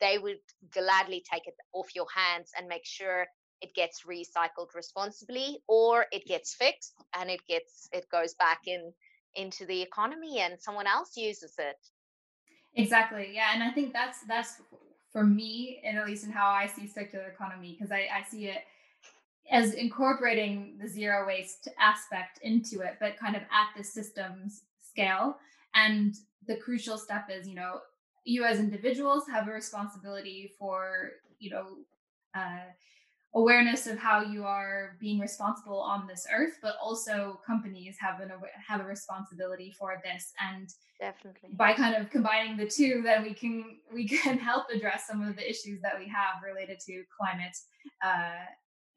[0.00, 0.38] they would
[0.72, 3.26] gladly take it off your hands and make sure
[3.60, 8.92] it gets recycled responsibly or it gets fixed and it gets it goes back in
[9.34, 11.76] into the economy and someone else uses it.
[12.74, 14.60] Exactly yeah and i think that's that's
[15.10, 18.48] for me and at least in how i see circular economy because I, I see
[18.48, 18.58] it
[19.50, 25.38] as incorporating the zero waste aspect into it but kind of at the systems scale
[25.74, 26.14] and
[26.46, 27.80] the crucial step is you know
[28.26, 31.66] you as individuals have a responsibility for you know
[32.36, 32.66] uh,
[33.34, 38.30] awareness of how you are being responsible on this earth but also companies have an
[38.66, 40.32] have a responsibility for this.
[40.40, 41.50] And definitely.
[41.52, 45.36] by kind of combining the two then we can we can help address some of
[45.36, 47.56] the issues that we have related to climate
[48.02, 48.44] uh,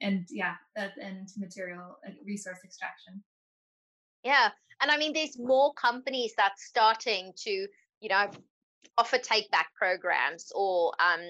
[0.02, 3.22] and yeah and material resource extraction.
[4.24, 4.50] Yeah.
[4.82, 7.68] And i mean there's more companies that's starting to
[8.00, 8.30] you know
[8.98, 11.22] offer take back programs or um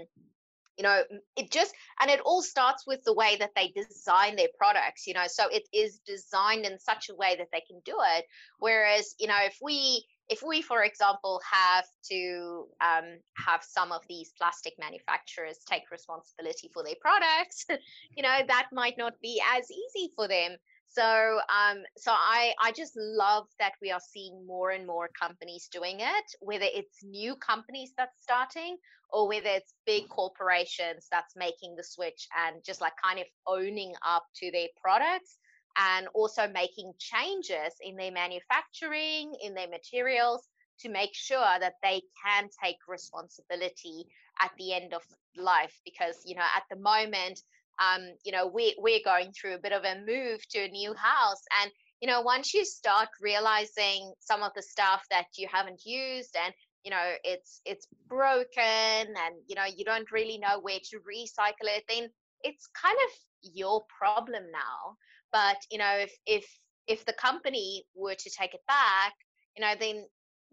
[0.79, 1.03] you know
[1.35, 5.13] it just and it all starts with the way that they design their products you
[5.13, 8.25] know so it is designed in such a way that they can do it.
[8.59, 14.01] Whereas you know if we if we for example have to um, have some of
[14.07, 17.65] these plastic manufacturers take responsibility for their products
[18.15, 20.55] you know that might not be as easy for them
[20.89, 25.69] so um, so I I just love that we are seeing more and more companies
[25.71, 28.77] doing it, whether it's new companies that's starting
[29.11, 33.93] or whether it's big corporations that's making the switch and just like kind of owning
[34.05, 35.37] up to their products
[35.77, 40.47] and also making changes in their manufacturing, in their materials
[40.79, 44.05] to make sure that they can take responsibility
[44.41, 45.03] at the end of
[45.35, 47.41] life because you know at the moment
[47.79, 50.93] um, you know, we, we're going through a bit of a move to a new
[50.93, 51.41] house.
[51.61, 56.35] And, you know, once you start realizing some of the stuff that you haven't used
[56.43, 60.97] and, you know, it's, it's broken and, you know, you don't really know where to
[60.97, 62.09] recycle it, then
[62.43, 64.95] it's kind of your problem now.
[65.31, 66.45] But, you know, if, if,
[66.87, 69.13] if the company were to take it back,
[69.55, 70.05] you know, then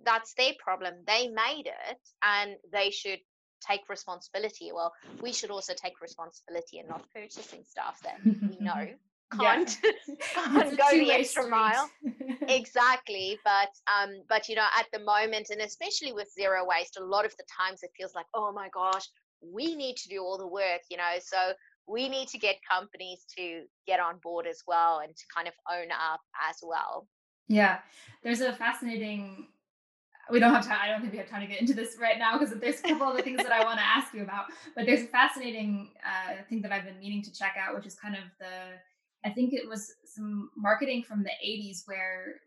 [0.05, 0.95] that's their problem.
[1.07, 3.21] They made it and they should
[3.61, 4.93] take responsibility well
[5.23, 8.87] we should also take responsibility in not purchasing stuff that we know
[9.39, 9.79] can't
[10.35, 11.51] can't go the extra street.
[11.51, 11.91] mile
[12.49, 17.05] exactly but um but you know at the moment and especially with zero waste a
[17.05, 19.07] lot of the times it feels like oh my gosh
[19.43, 21.53] we need to do all the work you know so
[21.87, 25.55] we need to get companies to get on board as well and to kind of
[25.73, 27.07] own up as well.
[27.49, 27.79] Yeah.
[28.23, 29.49] There's a fascinating
[30.31, 30.79] we don't have time.
[30.83, 32.83] I don't think we have time to get into this right now because there's a
[32.83, 34.47] couple of other things that I want to ask you about.
[34.75, 37.95] But there's a fascinating uh, thing that I've been meaning to check out, which is
[37.95, 42.41] kind of the, I think it was some marketing from the 80s where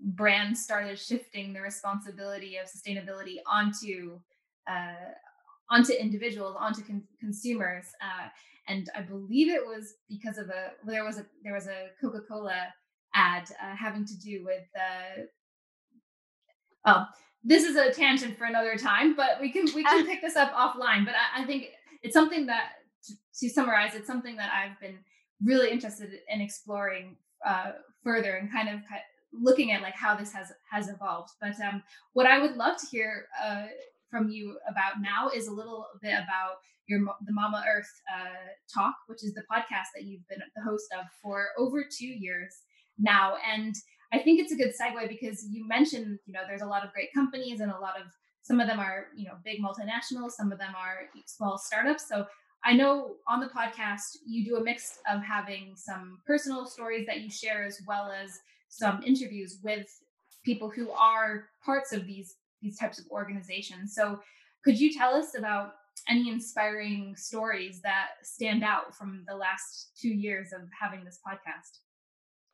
[0.00, 4.20] brands started shifting the responsibility of sustainability onto
[4.68, 5.12] uh,
[5.70, 7.86] onto individuals, onto con- consumers.
[8.00, 8.28] Uh,
[8.68, 12.20] and I believe it was because of a there was a there was a Coca
[12.26, 12.72] Cola
[13.14, 14.64] ad uh, having to do with
[16.84, 17.08] uh, well,
[17.42, 20.52] this is a tangent for another time, but we can we can pick this up
[20.52, 21.04] offline.
[21.04, 21.66] But I, I think
[22.02, 22.70] it's something that
[23.06, 24.98] to, to, summarize, it's something that I've been
[25.42, 27.16] really interested in exploring
[27.46, 27.72] uh,
[28.02, 28.80] further and kind of
[29.32, 31.30] looking at like how this has has evolved.
[31.40, 31.82] But um,
[32.14, 33.66] what I would love to hear uh,
[34.10, 36.56] from you about now is a little bit about
[36.86, 40.86] your the Mama Earth uh, talk, which is the podcast that you've been the host
[40.98, 42.62] of for over two years
[42.98, 43.34] now.
[43.52, 43.74] And
[44.12, 46.92] I think it's a good segue because you mentioned, you know, there's a lot of
[46.92, 48.06] great companies and a lot of
[48.42, 52.08] some of them are, you know, big multinationals, some of them are small startups.
[52.08, 52.26] So
[52.64, 57.20] I know on the podcast you do a mix of having some personal stories that
[57.20, 58.38] you share as well as
[58.68, 59.86] some interviews with
[60.44, 63.94] people who are parts of these these types of organizations.
[63.94, 64.20] So
[64.64, 65.74] could you tell us about
[66.08, 71.78] any inspiring stories that stand out from the last 2 years of having this podcast?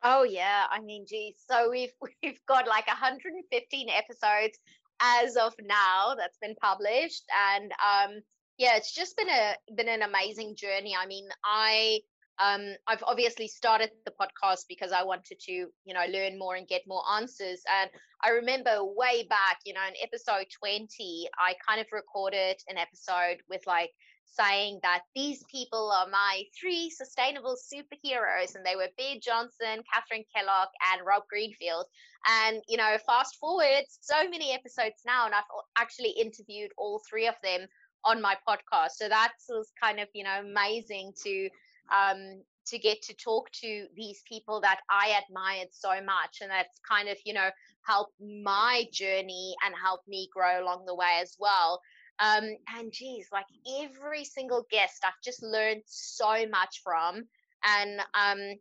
[0.02, 1.36] Oh yeah, I mean, geez.
[1.50, 1.92] So we've
[2.22, 4.58] we've got like 115 episodes
[5.02, 7.24] as of now that's been published,
[7.54, 8.20] and um,
[8.58, 10.94] yeah, it's just been a been an amazing journey.
[10.98, 12.00] I mean, I
[12.40, 16.66] um, I've obviously started the podcast because I wanted to, you know, learn more and
[16.66, 17.60] get more answers.
[17.80, 17.90] And
[18.24, 23.42] I remember way back, you know, in episode 20, I kind of recorded an episode
[23.50, 23.90] with like
[24.30, 30.24] saying that these people are my three sustainable superheroes, and they were Bea Johnson, Kathryn
[30.34, 31.86] Kellogg, and Rob Greenfield.
[32.28, 35.44] And you know, fast forward so many episodes now, and I've
[35.78, 37.66] actually interviewed all three of them
[38.04, 38.92] on my podcast.
[38.92, 39.50] So that's
[39.82, 41.48] kind of you know amazing to
[41.92, 46.78] um, to get to talk to these people that I admired so much, and that's
[46.88, 47.50] kind of you know
[47.86, 51.80] helped my journey and helped me grow along the way as well.
[52.20, 52.44] Um,
[52.76, 53.46] and geez, like
[53.82, 57.24] every single guest, I've just learned so much from.
[57.64, 58.58] And um,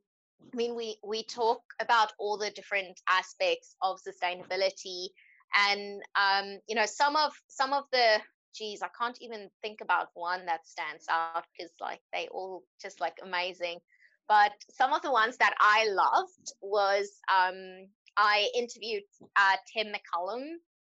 [0.54, 5.10] I mean, we we talk about all the different aspects of sustainability,
[5.56, 8.20] and um, you know, some of some of the
[8.56, 13.00] geez, I can't even think about one that stands out because like they all just
[13.00, 13.80] like amazing.
[14.28, 19.04] But some of the ones that I loved was um, I interviewed
[19.36, 20.46] uh, Tim McCollum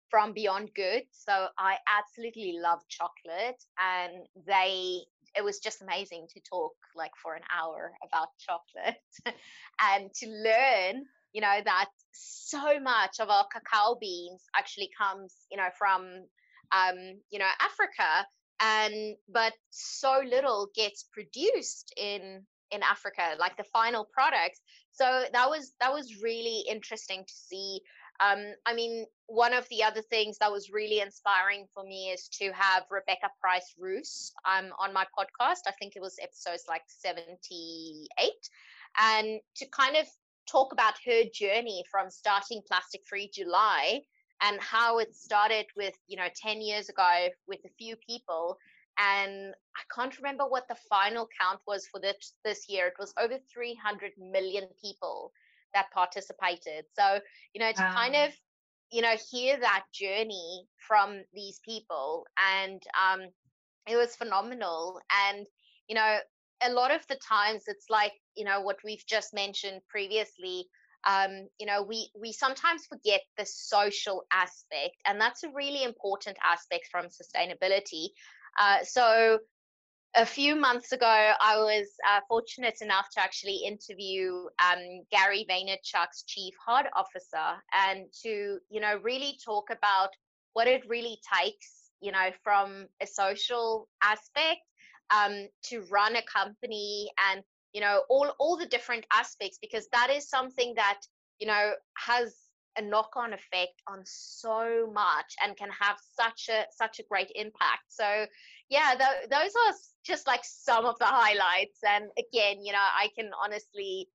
[0.09, 1.03] from Beyond Good.
[1.11, 5.01] So I absolutely love chocolate, and they
[5.35, 8.97] it was just amazing to talk like for an hour about chocolate
[9.81, 15.57] and to learn you know that so much of our cacao beans actually comes you
[15.57, 16.01] know from
[16.71, 16.97] um
[17.29, 18.25] you know africa
[18.59, 22.41] and but so little gets produced in
[22.71, 24.59] in africa like the final product
[24.91, 27.79] so that was that was really interesting to see
[28.19, 32.27] um, I mean, one of the other things that was really inspiring for me is
[32.39, 35.67] to have Rebecca Prince-Ruiz um, on my podcast.
[35.67, 38.07] I think it was episodes like 78.
[38.99, 40.07] And to kind of
[40.49, 44.01] talk about her journey from starting Plastic Free July
[44.41, 48.57] and how it started with, you know, 10 years ago with a few people.
[48.97, 52.87] And I can't remember what the final count was for this, this year.
[52.87, 55.31] It was over 300 million people
[55.73, 56.85] that participated.
[56.97, 57.19] So,
[57.53, 58.31] you know, to um, kind of,
[58.91, 62.25] you know, hear that journey from these people
[62.59, 63.27] and um,
[63.87, 64.99] it was phenomenal.
[65.27, 65.45] And,
[65.87, 66.19] you know,
[66.61, 70.67] a lot of the times it's like, you know, what we've just mentioned previously,
[71.07, 76.37] um, you know, we we sometimes forget the social aspect, and that's a really important
[76.43, 78.07] aspect from sustainability.
[78.59, 79.39] Uh, so
[80.15, 84.33] a few months ago, I was uh, fortunate enough to actually interview
[84.63, 90.09] um, Gary Vaynerchuk's chief heart officer and to, you know, really talk about
[90.53, 94.61] what it really takes, you know, from a social aspect
[95.15, 97.43] um, to run a company and,
[97.73, 100.99] you know, all, all the different aspects, because that is something that,
[101.39, 102.35] you know, has
[102.77, 107.83] a knock-on effect on so much and can have such a such a great impact.
[107.87, 108.27] So
[108.69, 109.73] yeah th- those are
[110.05, 114.07] just like some of the highlights and again you know i can honestly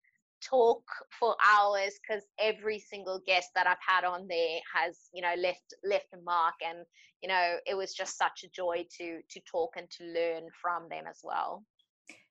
[0.42, 0.82] talk
[1.18, 5.74] for hours because every single guest that i've had on there has you know left
[5.84, 6.78] left a mark and
[7.22, 10.88] you know it was just such a joy to to talk and to learn from
[10.88, 11.64] them as well.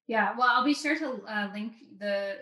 [0.08, 2.38] Yeah well i'll be sure to uh, link the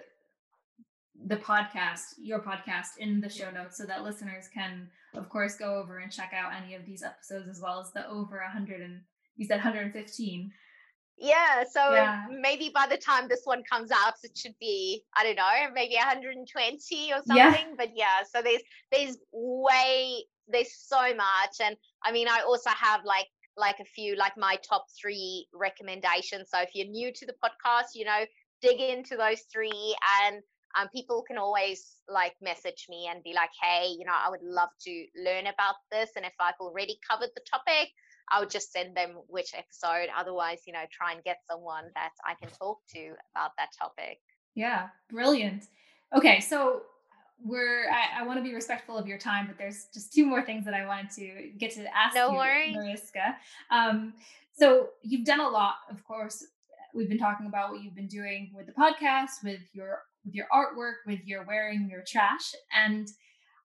[1.25, 5.75] the podcast, your podcast, in the show notes so that listeners can of course, go
[5.75, 8.81] over and check out any of these episodes as well as the over a 100
[8.81, 9.01] and
[9.39, 10.51] you said 115.
[11.17, 12.25] Yeah, so yeah.
[12.29, 15.95] maybe by the time this one comes out, it should be I don't know, maybe
[15.95, 17.35] 120 or something.
[17.35, 17.65] Yeah.
[17.77, 18.61] But yeah, so there's
[18.91, 23.27] there's way there's so much, and I mean I also have like
[23.57, 26.49] like a few like my top three recommendations.
[26.53, 28.25] So if you're new to the podcast, you know,
[28.61, 30.41] dig into those three and
[30.77, 34.43] um, people can always like message me and be like, hey, you know, I would
[34.43, 36.11] love to learn about this.
[36.15, 37.89] And if I've already covered the topic,
[38.31, 40.09] I would just send them which episode.
[40.17, 44.19] Otherwise, you know, try and get someone that I can talk to about that topic.
[44.55, 45.65] Yeah, brilliant.
[46.15, 46.81] Okay, so
[47.43, 50.41] we're I, I want to be respectful of your time, but there's just two more
[50.41, 52.75] things that I wanted to get to ask no you, worries.
[52.75, 53.35] Mariska.
[53.71, 54.13] Um,
[54.53, 56.45] so you've done a lot, of course.
[56.93, 60.47] We've been talking about what you've been doing with the podcast, with your with your
[60.53, 63.09] artwork, with your wearing your trash, and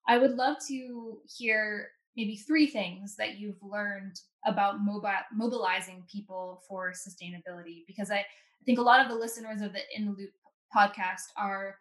[0.06, 6.62] I would love to hear maybe three things that you've learned about mobile, mobilizing people
[6.68, 10.12] for sustainability because I, I think a lot of the listeners of the in the
[10.12, 10.30] loop
[10.74, 11.76] podcast are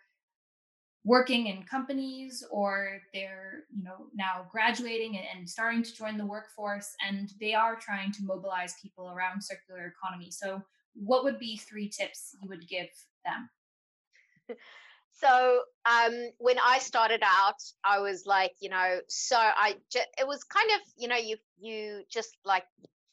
[1.05, 6.25] working in companies or they're you know now graduating and, and, starting to join the
[6.25, 10.31] workforce and they are trying to mobilize people around circular economy.
[10.31, 10.61] So
[10.95, 12.87] what would be three tips you would give
[13.25, 13.49] them
[15.13, 20.27] so um, when i started out i was like you know so i just, it
[20.27, 22.65] was kind of you know you you just like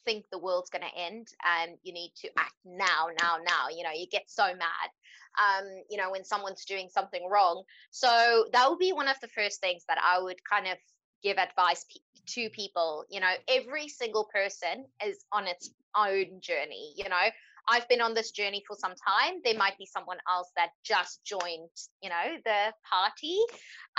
[0.04, 3.84] think the world's going to end and you need to act now now now you
[3.84, 4.90] know you get so mad
[5.38, 7.62] um, you know when someone's doing something wrong.
[7.90, 10.76] So that would be one of the first things that i would kind of
[11.22, 11.84] give advice
[12.26, 17.28] to people you know every single person is on its own journey you know
[17.68, 19.40] I've been on this journey for some time.
[19.44, 21.68] There might be someone else that just joined,
[22.02, 23.38] you know, the party.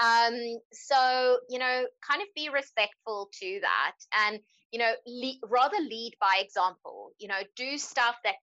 [0.02, 3.94] Um, so, you know, kind of be respectful to that
[4.28, 4.40] and,
[4.72, 4.92] you know,
[5.48, 8.36] rather lead by example, you know, do stuff that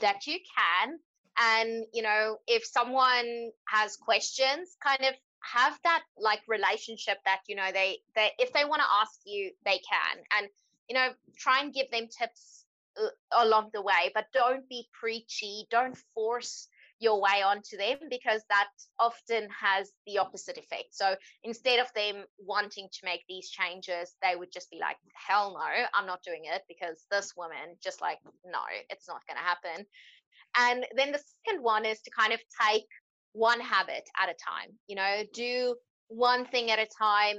[0.00, 0.98] that you can
[1.38, 5.14] and you know if someone has questions kind of
[5.52, 9.50] have that like relationship that you know they they if they want to ask you
[9.64, 10.22] they can.
[10.38, 10.48] And
[10.88, 12.64] you know try and give them tips
[13.00, 13.08] uh,
[13.44, 15.66] along the way but don't be preachy.
[15.70, 16.68] Don't force
[17.00, 18.68] your way onto them because that
[19.00, 20.92] often has the opposite effect.
[20.92, 25.54] So instead of them wanting to make these changes they would just be like hell
[25.58, 29.42] no i'm not doing it because this woman just like no it's not going to
[29.42, 29.86] happen.
[30.56, 32.86] And then the second one is to kind of take
[33.34, 35.76] one habit at a time you know do
[36.08, 37.36] one thing at a time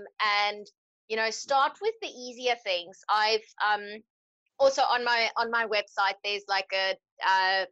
[0.47, 0.65] and
[1.07, 2.99] you know start with the easier things.
[3.09, 4.03] I've um
[4.59, 6.95] also on my on my website there's like a,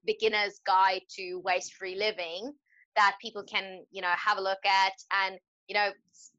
[0.05, 2.51] beginner's guide to waste free living
[2.95, 4.93] that people can you know have a look at
[5.25, 5.89] and you know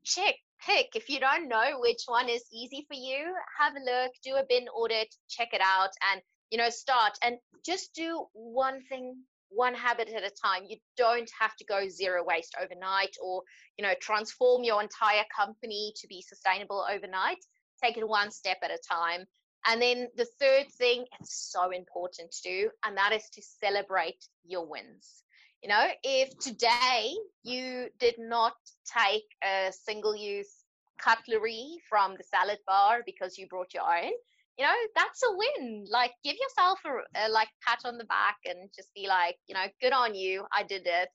[0.05, 0.89] check pick.
[0.95, 4.45] If you don't know which one is easy for you have a look do a
[4.49, 9.17] bin audit check it out and you know start and just do one thing
[9.55, 10.65] one habit at a time.
[10.69, 13.43] You don't have to go zero waste overnight or
[13.79, 17.39] you know transform your entire company to be sustainable overnight.
[17.83, 19.27] Take it one step at a time.
[19.67, 24.23] And then the third thing, it's so important to do, and that is to celebrate
[24.45, 25.23] your wins.
[25.63, 28.53] You know, if today you did not
[28.85, 30.65] take a single use
[31.01, 34.13] cutlery from the salad bar because you brought your own,
[34.59, 35.85] you know, that's a win.
[35.91, 39.55] Like, give yourself a, a like pat on the back and just be like, you
[39.55, 41.09] know, good on you, I did it.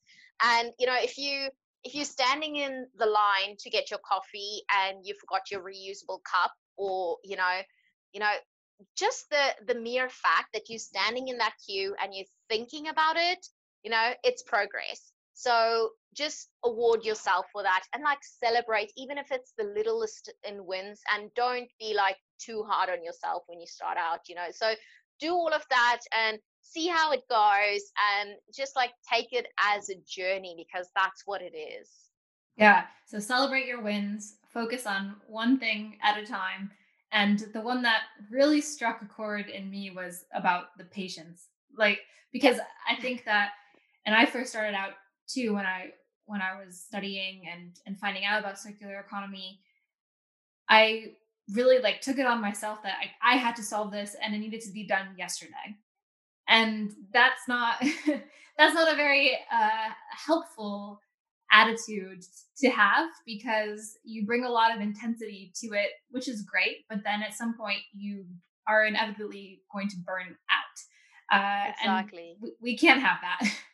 [0.43, 1.49] And you know, if you
[1.83, 6.19] if you're standing in the line to get your coffee and you forgot your reusable
[6.23, 7.61] cup or you know
[8.13, 8.33] you know
[8.97, 13.15] just the the mere fact that you're standing in that queue and you're thinking about
[13.17, 13.45] it
[13.83, 19.31] you know it's progress so just award yourself for that and like celebrate even if
[19.31, 23.67] it's the littlest in wins and don't be like too hard on yourself when you
[23.67, 24.47] start out you know?
[24.51, 24.73] So
[25.19, 27.81] do all of that and see how it goes
[28.17, 31.89] and just like take it as a journey because that's what it is.
[32.57, 32.83] Yeah.
[33.05, 36.71] So celebrate your wins focus on one thing at a time
[37.11, 41.47] and the one that really struck a chord in me was about the patience.
[41.77, 41.99] Like
[42.31, 42.57] because
[42.87, 43.51] I think that
[44.05, 44.91] and I first started out
[45.29, 45.91] too when I
[46.25, 49.59] when I was studying and and finding out about circular economy,
[50.69, 51.13] I
[51.53, 54.39] really like took it on myself that I, I had to solve this and it
[54.39, 55.77] needed to be done yesterday.
[56.47, 57.75] And that's not
[58.57, 61.01] that's not a very uh, helpful
[61.51, 62.23] attitude
[62.59, 66.85] to have because you bring a lot of intensity to it, which is great.
[66.89, 68.25] But then at some point, you
[68.67, 70.77] are inevitably going to burn out.
[71.31, 72.37] Uh, exactly.
[72.39, 73.51] We, we can't have that.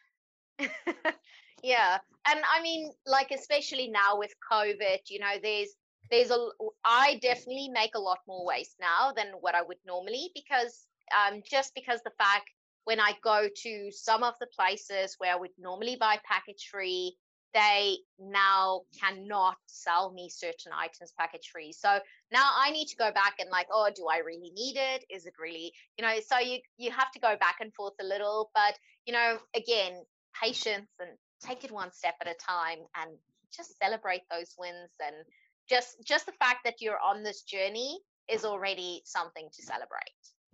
[1.66, 1.98] yeah.
[2.28, 5.70] And I mean, like, especially now with COVID, you know, there's
[6.12, 6.38] there's a
[6.84, 10.86] i definitely make a lot more waste now than what i would normally because
[11.16, 12.50] um, just because the fact
[12.84, 17.16] when i go to some of the places where i would normally buy package free
[17.56, 22.00] they now cannot sell me certain items package free so
[22.32, 25.26] now i need to go back and like oh do i really need it is
[25.26, 28.52] it really you know so you you have to go back and forth a little
[28.54, 29.94] but you know again
[30.42, 31.10] patience and
[31.46, 33.12] take it one step at a time and
[33.56, 34.92] just celebrate those wins.
[35.06, 35.16] And
[35.70, 40.02] just just the fact that you're on this journey is already something to celebrate.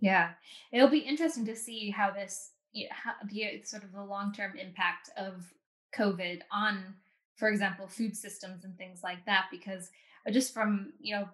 [0.00, 0.30] Yeah.
[0.72, 4.56] It'll be interesting to see how this you know, how the sort of the long-term
[4.56, 5.52] impact of
[5.94, 6.94] covid on
[7.36, 9.90] for example food systems and things like that because
[10.26, 11.28] uh, just from you know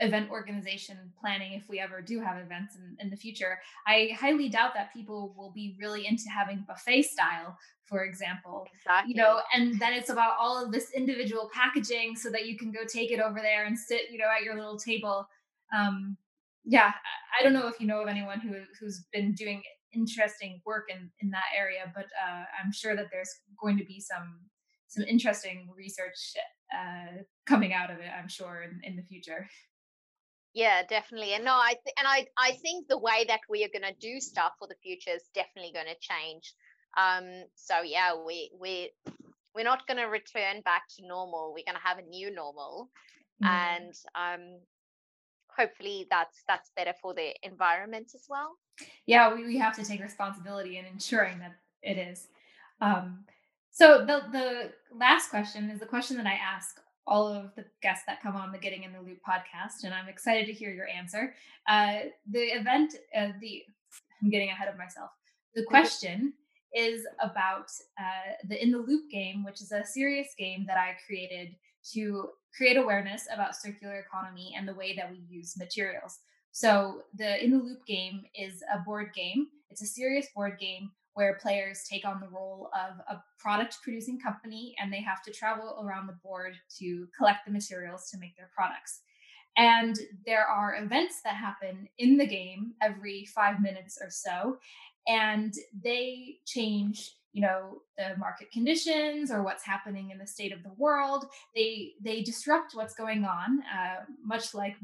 [0.00, 3.58] event organization planning if we ever do have events in, in the future.
[3.86, 8.66] I highly doubt that people will be really into having buffet style for example.
[8.74, 9.12] Exactly.
[9.12, 12.72] you know and then it's about all of this individual packaging so that you can
[12.72, 15.28] go take it over there and sit you know at your little table.
[15.76, 16.16] Um
[16.64, 16.92] yeah
[17.38, 21.10] i don't know if you know of anyone who who's been doing interesting work in
[21.20, 23.30] in that area but uh, i'm sure that there's
[23.60, 24.40] going to be some
[24.88, 26.34] some interesting research
[26.74, 29.46] uh, coming out of it i'm sure in, in the future
[30.54, 33.68] yeah definitely and no i th- and i i think the way that we are
[33.68, 36.54] going to do stuff for the future is definitely going to change
[36.96, 38.90] um so yeah we we
[39.54, 42.88] we're not going to return back to normal we're going to have a new normal
[43.42, 43.48] mm.
[43.48, 44.58] and um
[45.56, 48.56] hopefully that's that's better for the environment as well
[49.06, 52.28] yeah we, we have to take responsibility in ensuring that it is
[52.80, 53.24] um
[53.70, 58.04] so the the last question is the question that i ask all of the guests
[58.06, 60.88] that come on the Getting in the Loop podcast, and I'm excited to hear your
[60.88, 61.34] answer.
[61.68, 63.62] Uh, the event, uh, the
[64.22, 65.10] I'm getting ahead of myself.
[65.54, 66.32] The question
[66.74, 70.96] is about uh, the In the Loop game, which is a serious game that I
[71.06, 71.54] created
[71.92, 76.18] to create awareness about circular economy and the way that we use materials.
[76.52, 79.48] So the In the Loop game is a board game.
[79.70, 84.20] It's a serious board game where players take on the role of a product producing
[84.20, 88.36] company and they have to travel around the board to collect the materials to make
[88.36, 89.00] their products.
[89.56, 89.96] And
[90.26, 94.58] there are events that happen in the game every five minutes or so,
[95.06, 100.62] and they change you know the market conditions or what's happening in the state of
[100.62, 104.76] the world they they disrupt what's going on uh, much like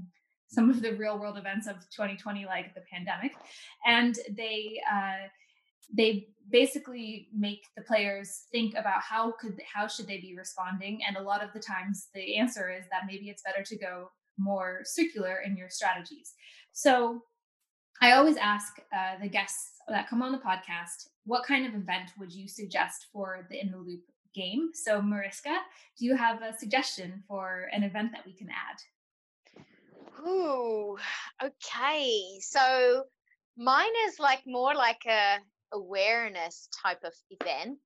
[0.49, 3.35] some of the real world events of 2020 like the pandemic
[3.87, 5.29] and they uh,
[5.93, 11.17] they basically make the players think about how could how should they be responding and
[11.17, 14.81] a lot of the times the answer is that maybe it's better to go more
[14.85, 16.35] circular in your strategies.
[16.73, 17.23] So
[18.03, 22.11] i always ask uh, the guests that come on the podcast what kind of event
[22.19, 24.03] would you suggest for the in the loop
[24.35, 24.71] game?
[24.75, 25.57] So mariska
[25.99, 28.79] do you have a suggestion for an event that we can add?
[30.27, 30.99] Ooh,
[31.43, 32.21] okay.
[32.41, 33.05] So
[33.57, 35.39] mine is like more like a
[35.73, 37.79] awareness type of event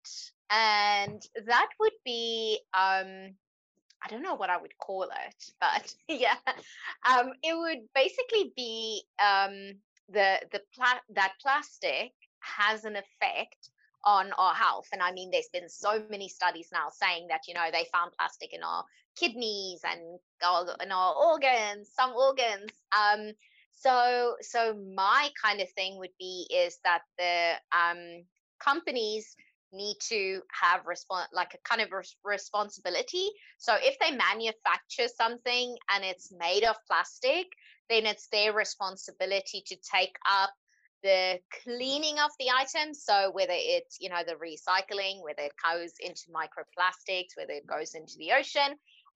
[0.50, 3.34] and that would be um
[4.04, 6.36] I don't know what I would call it, but yeah,
[7.08, 9.78] um, it would basically be um,
[10.10, 13.70] the the pla- that plastic has an effect
[14.04, 17.54] on our health, and I mean, there's been so many studies now saying that you
[17.54, 18.84] know they found plastic in our
[19.16, 20.18] kidneys and
[20.82, 22.70] in our organs, some organs.
[22.92, 23.32] Um,
[23.84, 28.24] so so my kind of thing would be is that the um,
[28.58, 29.36] companies
[29.72, 33.28] need to have respon- like a kind of res- responsibility.
[33.58, 37.46] So if they manufacture something and it's made of plastic
[37.90, 40.50] then it's their responsibility to take up
[41.02, 45.92] the cleaning of the item so whether it's you know the recycling whether it goes
[46.00, 48.74] into microplastics whether it goes into the ocean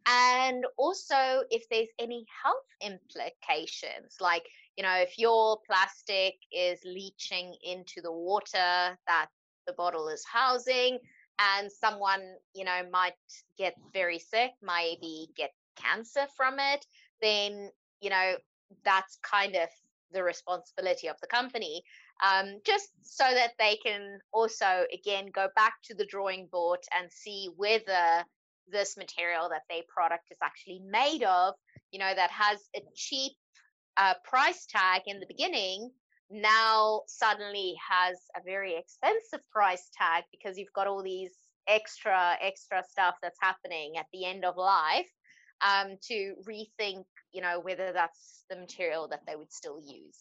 [0.09, 4.45] and also if there's any health implications like
[4.77, 9.27] you know if your plastic is leaching into the water that
[9.67, 10.99] the bottle is housing
[11.39, 12.23] and someone
[12.55, 13.13] you know might
[13.59, 16.87] get very sick maybe get cancer from it
[17.21, 18.35] then you know
[18.85, 19.69] that's kind of
[20.13, 21.83] the responsibility of the company
[22.27, 27.13] um, just so that they can also again go back to the drawing board and
[27.13, 28.25] see whether
[28.71, 31.55] this material that their product is actually made of,
[31.91, 33.33] you know, that has a cheap
[33.97, 35.91] uh, price tag in the beginning
[36.31, 41.31] now suddenly has a very expensive price tag because you've got all these
[41.67, 45.09] extra extra stuff that's happening at the end of life
[45.61, 50.17] um, to rethink you know whether that's the material that they would still use.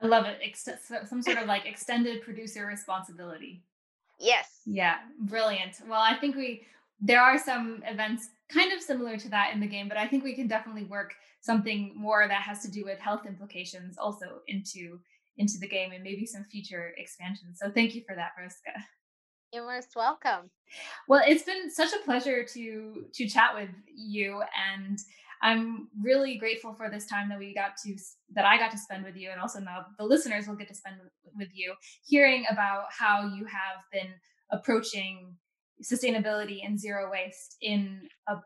[0.00, 0.38] I love it.
[0.42, 0.68] Ex-
[1.08, 3.62] some sort of like extended producer responsibility.
[4.18, 4.48] Yes.
[4.66, 5.76] Yeah brilliant.
[5.86, 6.66] Well i think we
[7.00, 10.24] there are some events kind of similar to that in the game, but I think
[10.24, 14.98] we can definitely work something more that has to do with health implications also into
[15.36, 17.58] into the game and maybe some future expansions.
[17.62, 18.72] So thank you for that, Mariska.
[19.52, 20.50] You're most welcome.
[21.06, 24.42] Well, it's been such a pleasure to to chat with you
[24.72, 24.98] and
[25.40, 27.96] I'm really grateful for this time that we got to
[28.34, 30.74] that I got to spend with you and also now the listeners will get to
[30.74, 31.74] spend with, with you
[32.04, 34.12] hearing about how you have been
[34.50, 35.36] approaching
[35.82, 38.36] sustainability and zero waste in a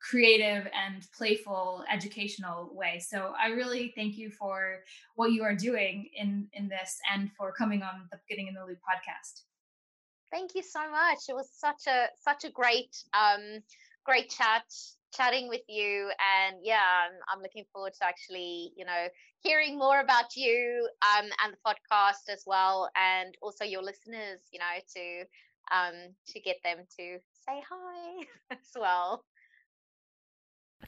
[0.00, 2.98] creative and playful educational way.
[2.98, 4.80] So I really thank you for
[5.14, 8.64] what you are doing in in this and for coming on the Getting in the
[8.64, 9.42] Loop podcast.
[10.32, 11.18] Thank you so much.
[11.28, 13.60] It was such a such a great um
[14.04, 14.64] great chat
[15.14, 19.08] chatting with you and yeah I'm, I'm looking forward to actually you know
[19.40, 24.58] hearing more about you um and the podcast as well and also your listeners you
[24.58, 24.64] know
[24.96, 25.24] to
[25.70, 25.94] um
[26.26, 29.24] to get them to say hi as well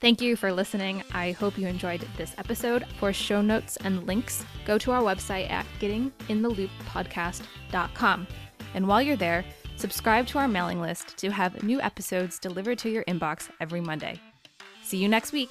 [0.00, 1.04] Thank you for listening.
[1.12, 2.84] I hope you enjoyed this episode.
[2.98, 8.26] For show notes and links, go to our website at gettingintheLoopPodcast.com.
[8.74, 9.44] And while you're there,
[9.76, 14.20] subscribe to our mailing list to have new episodes delivered to your inbox every Monday.
[14.82, 15.50] See you next week.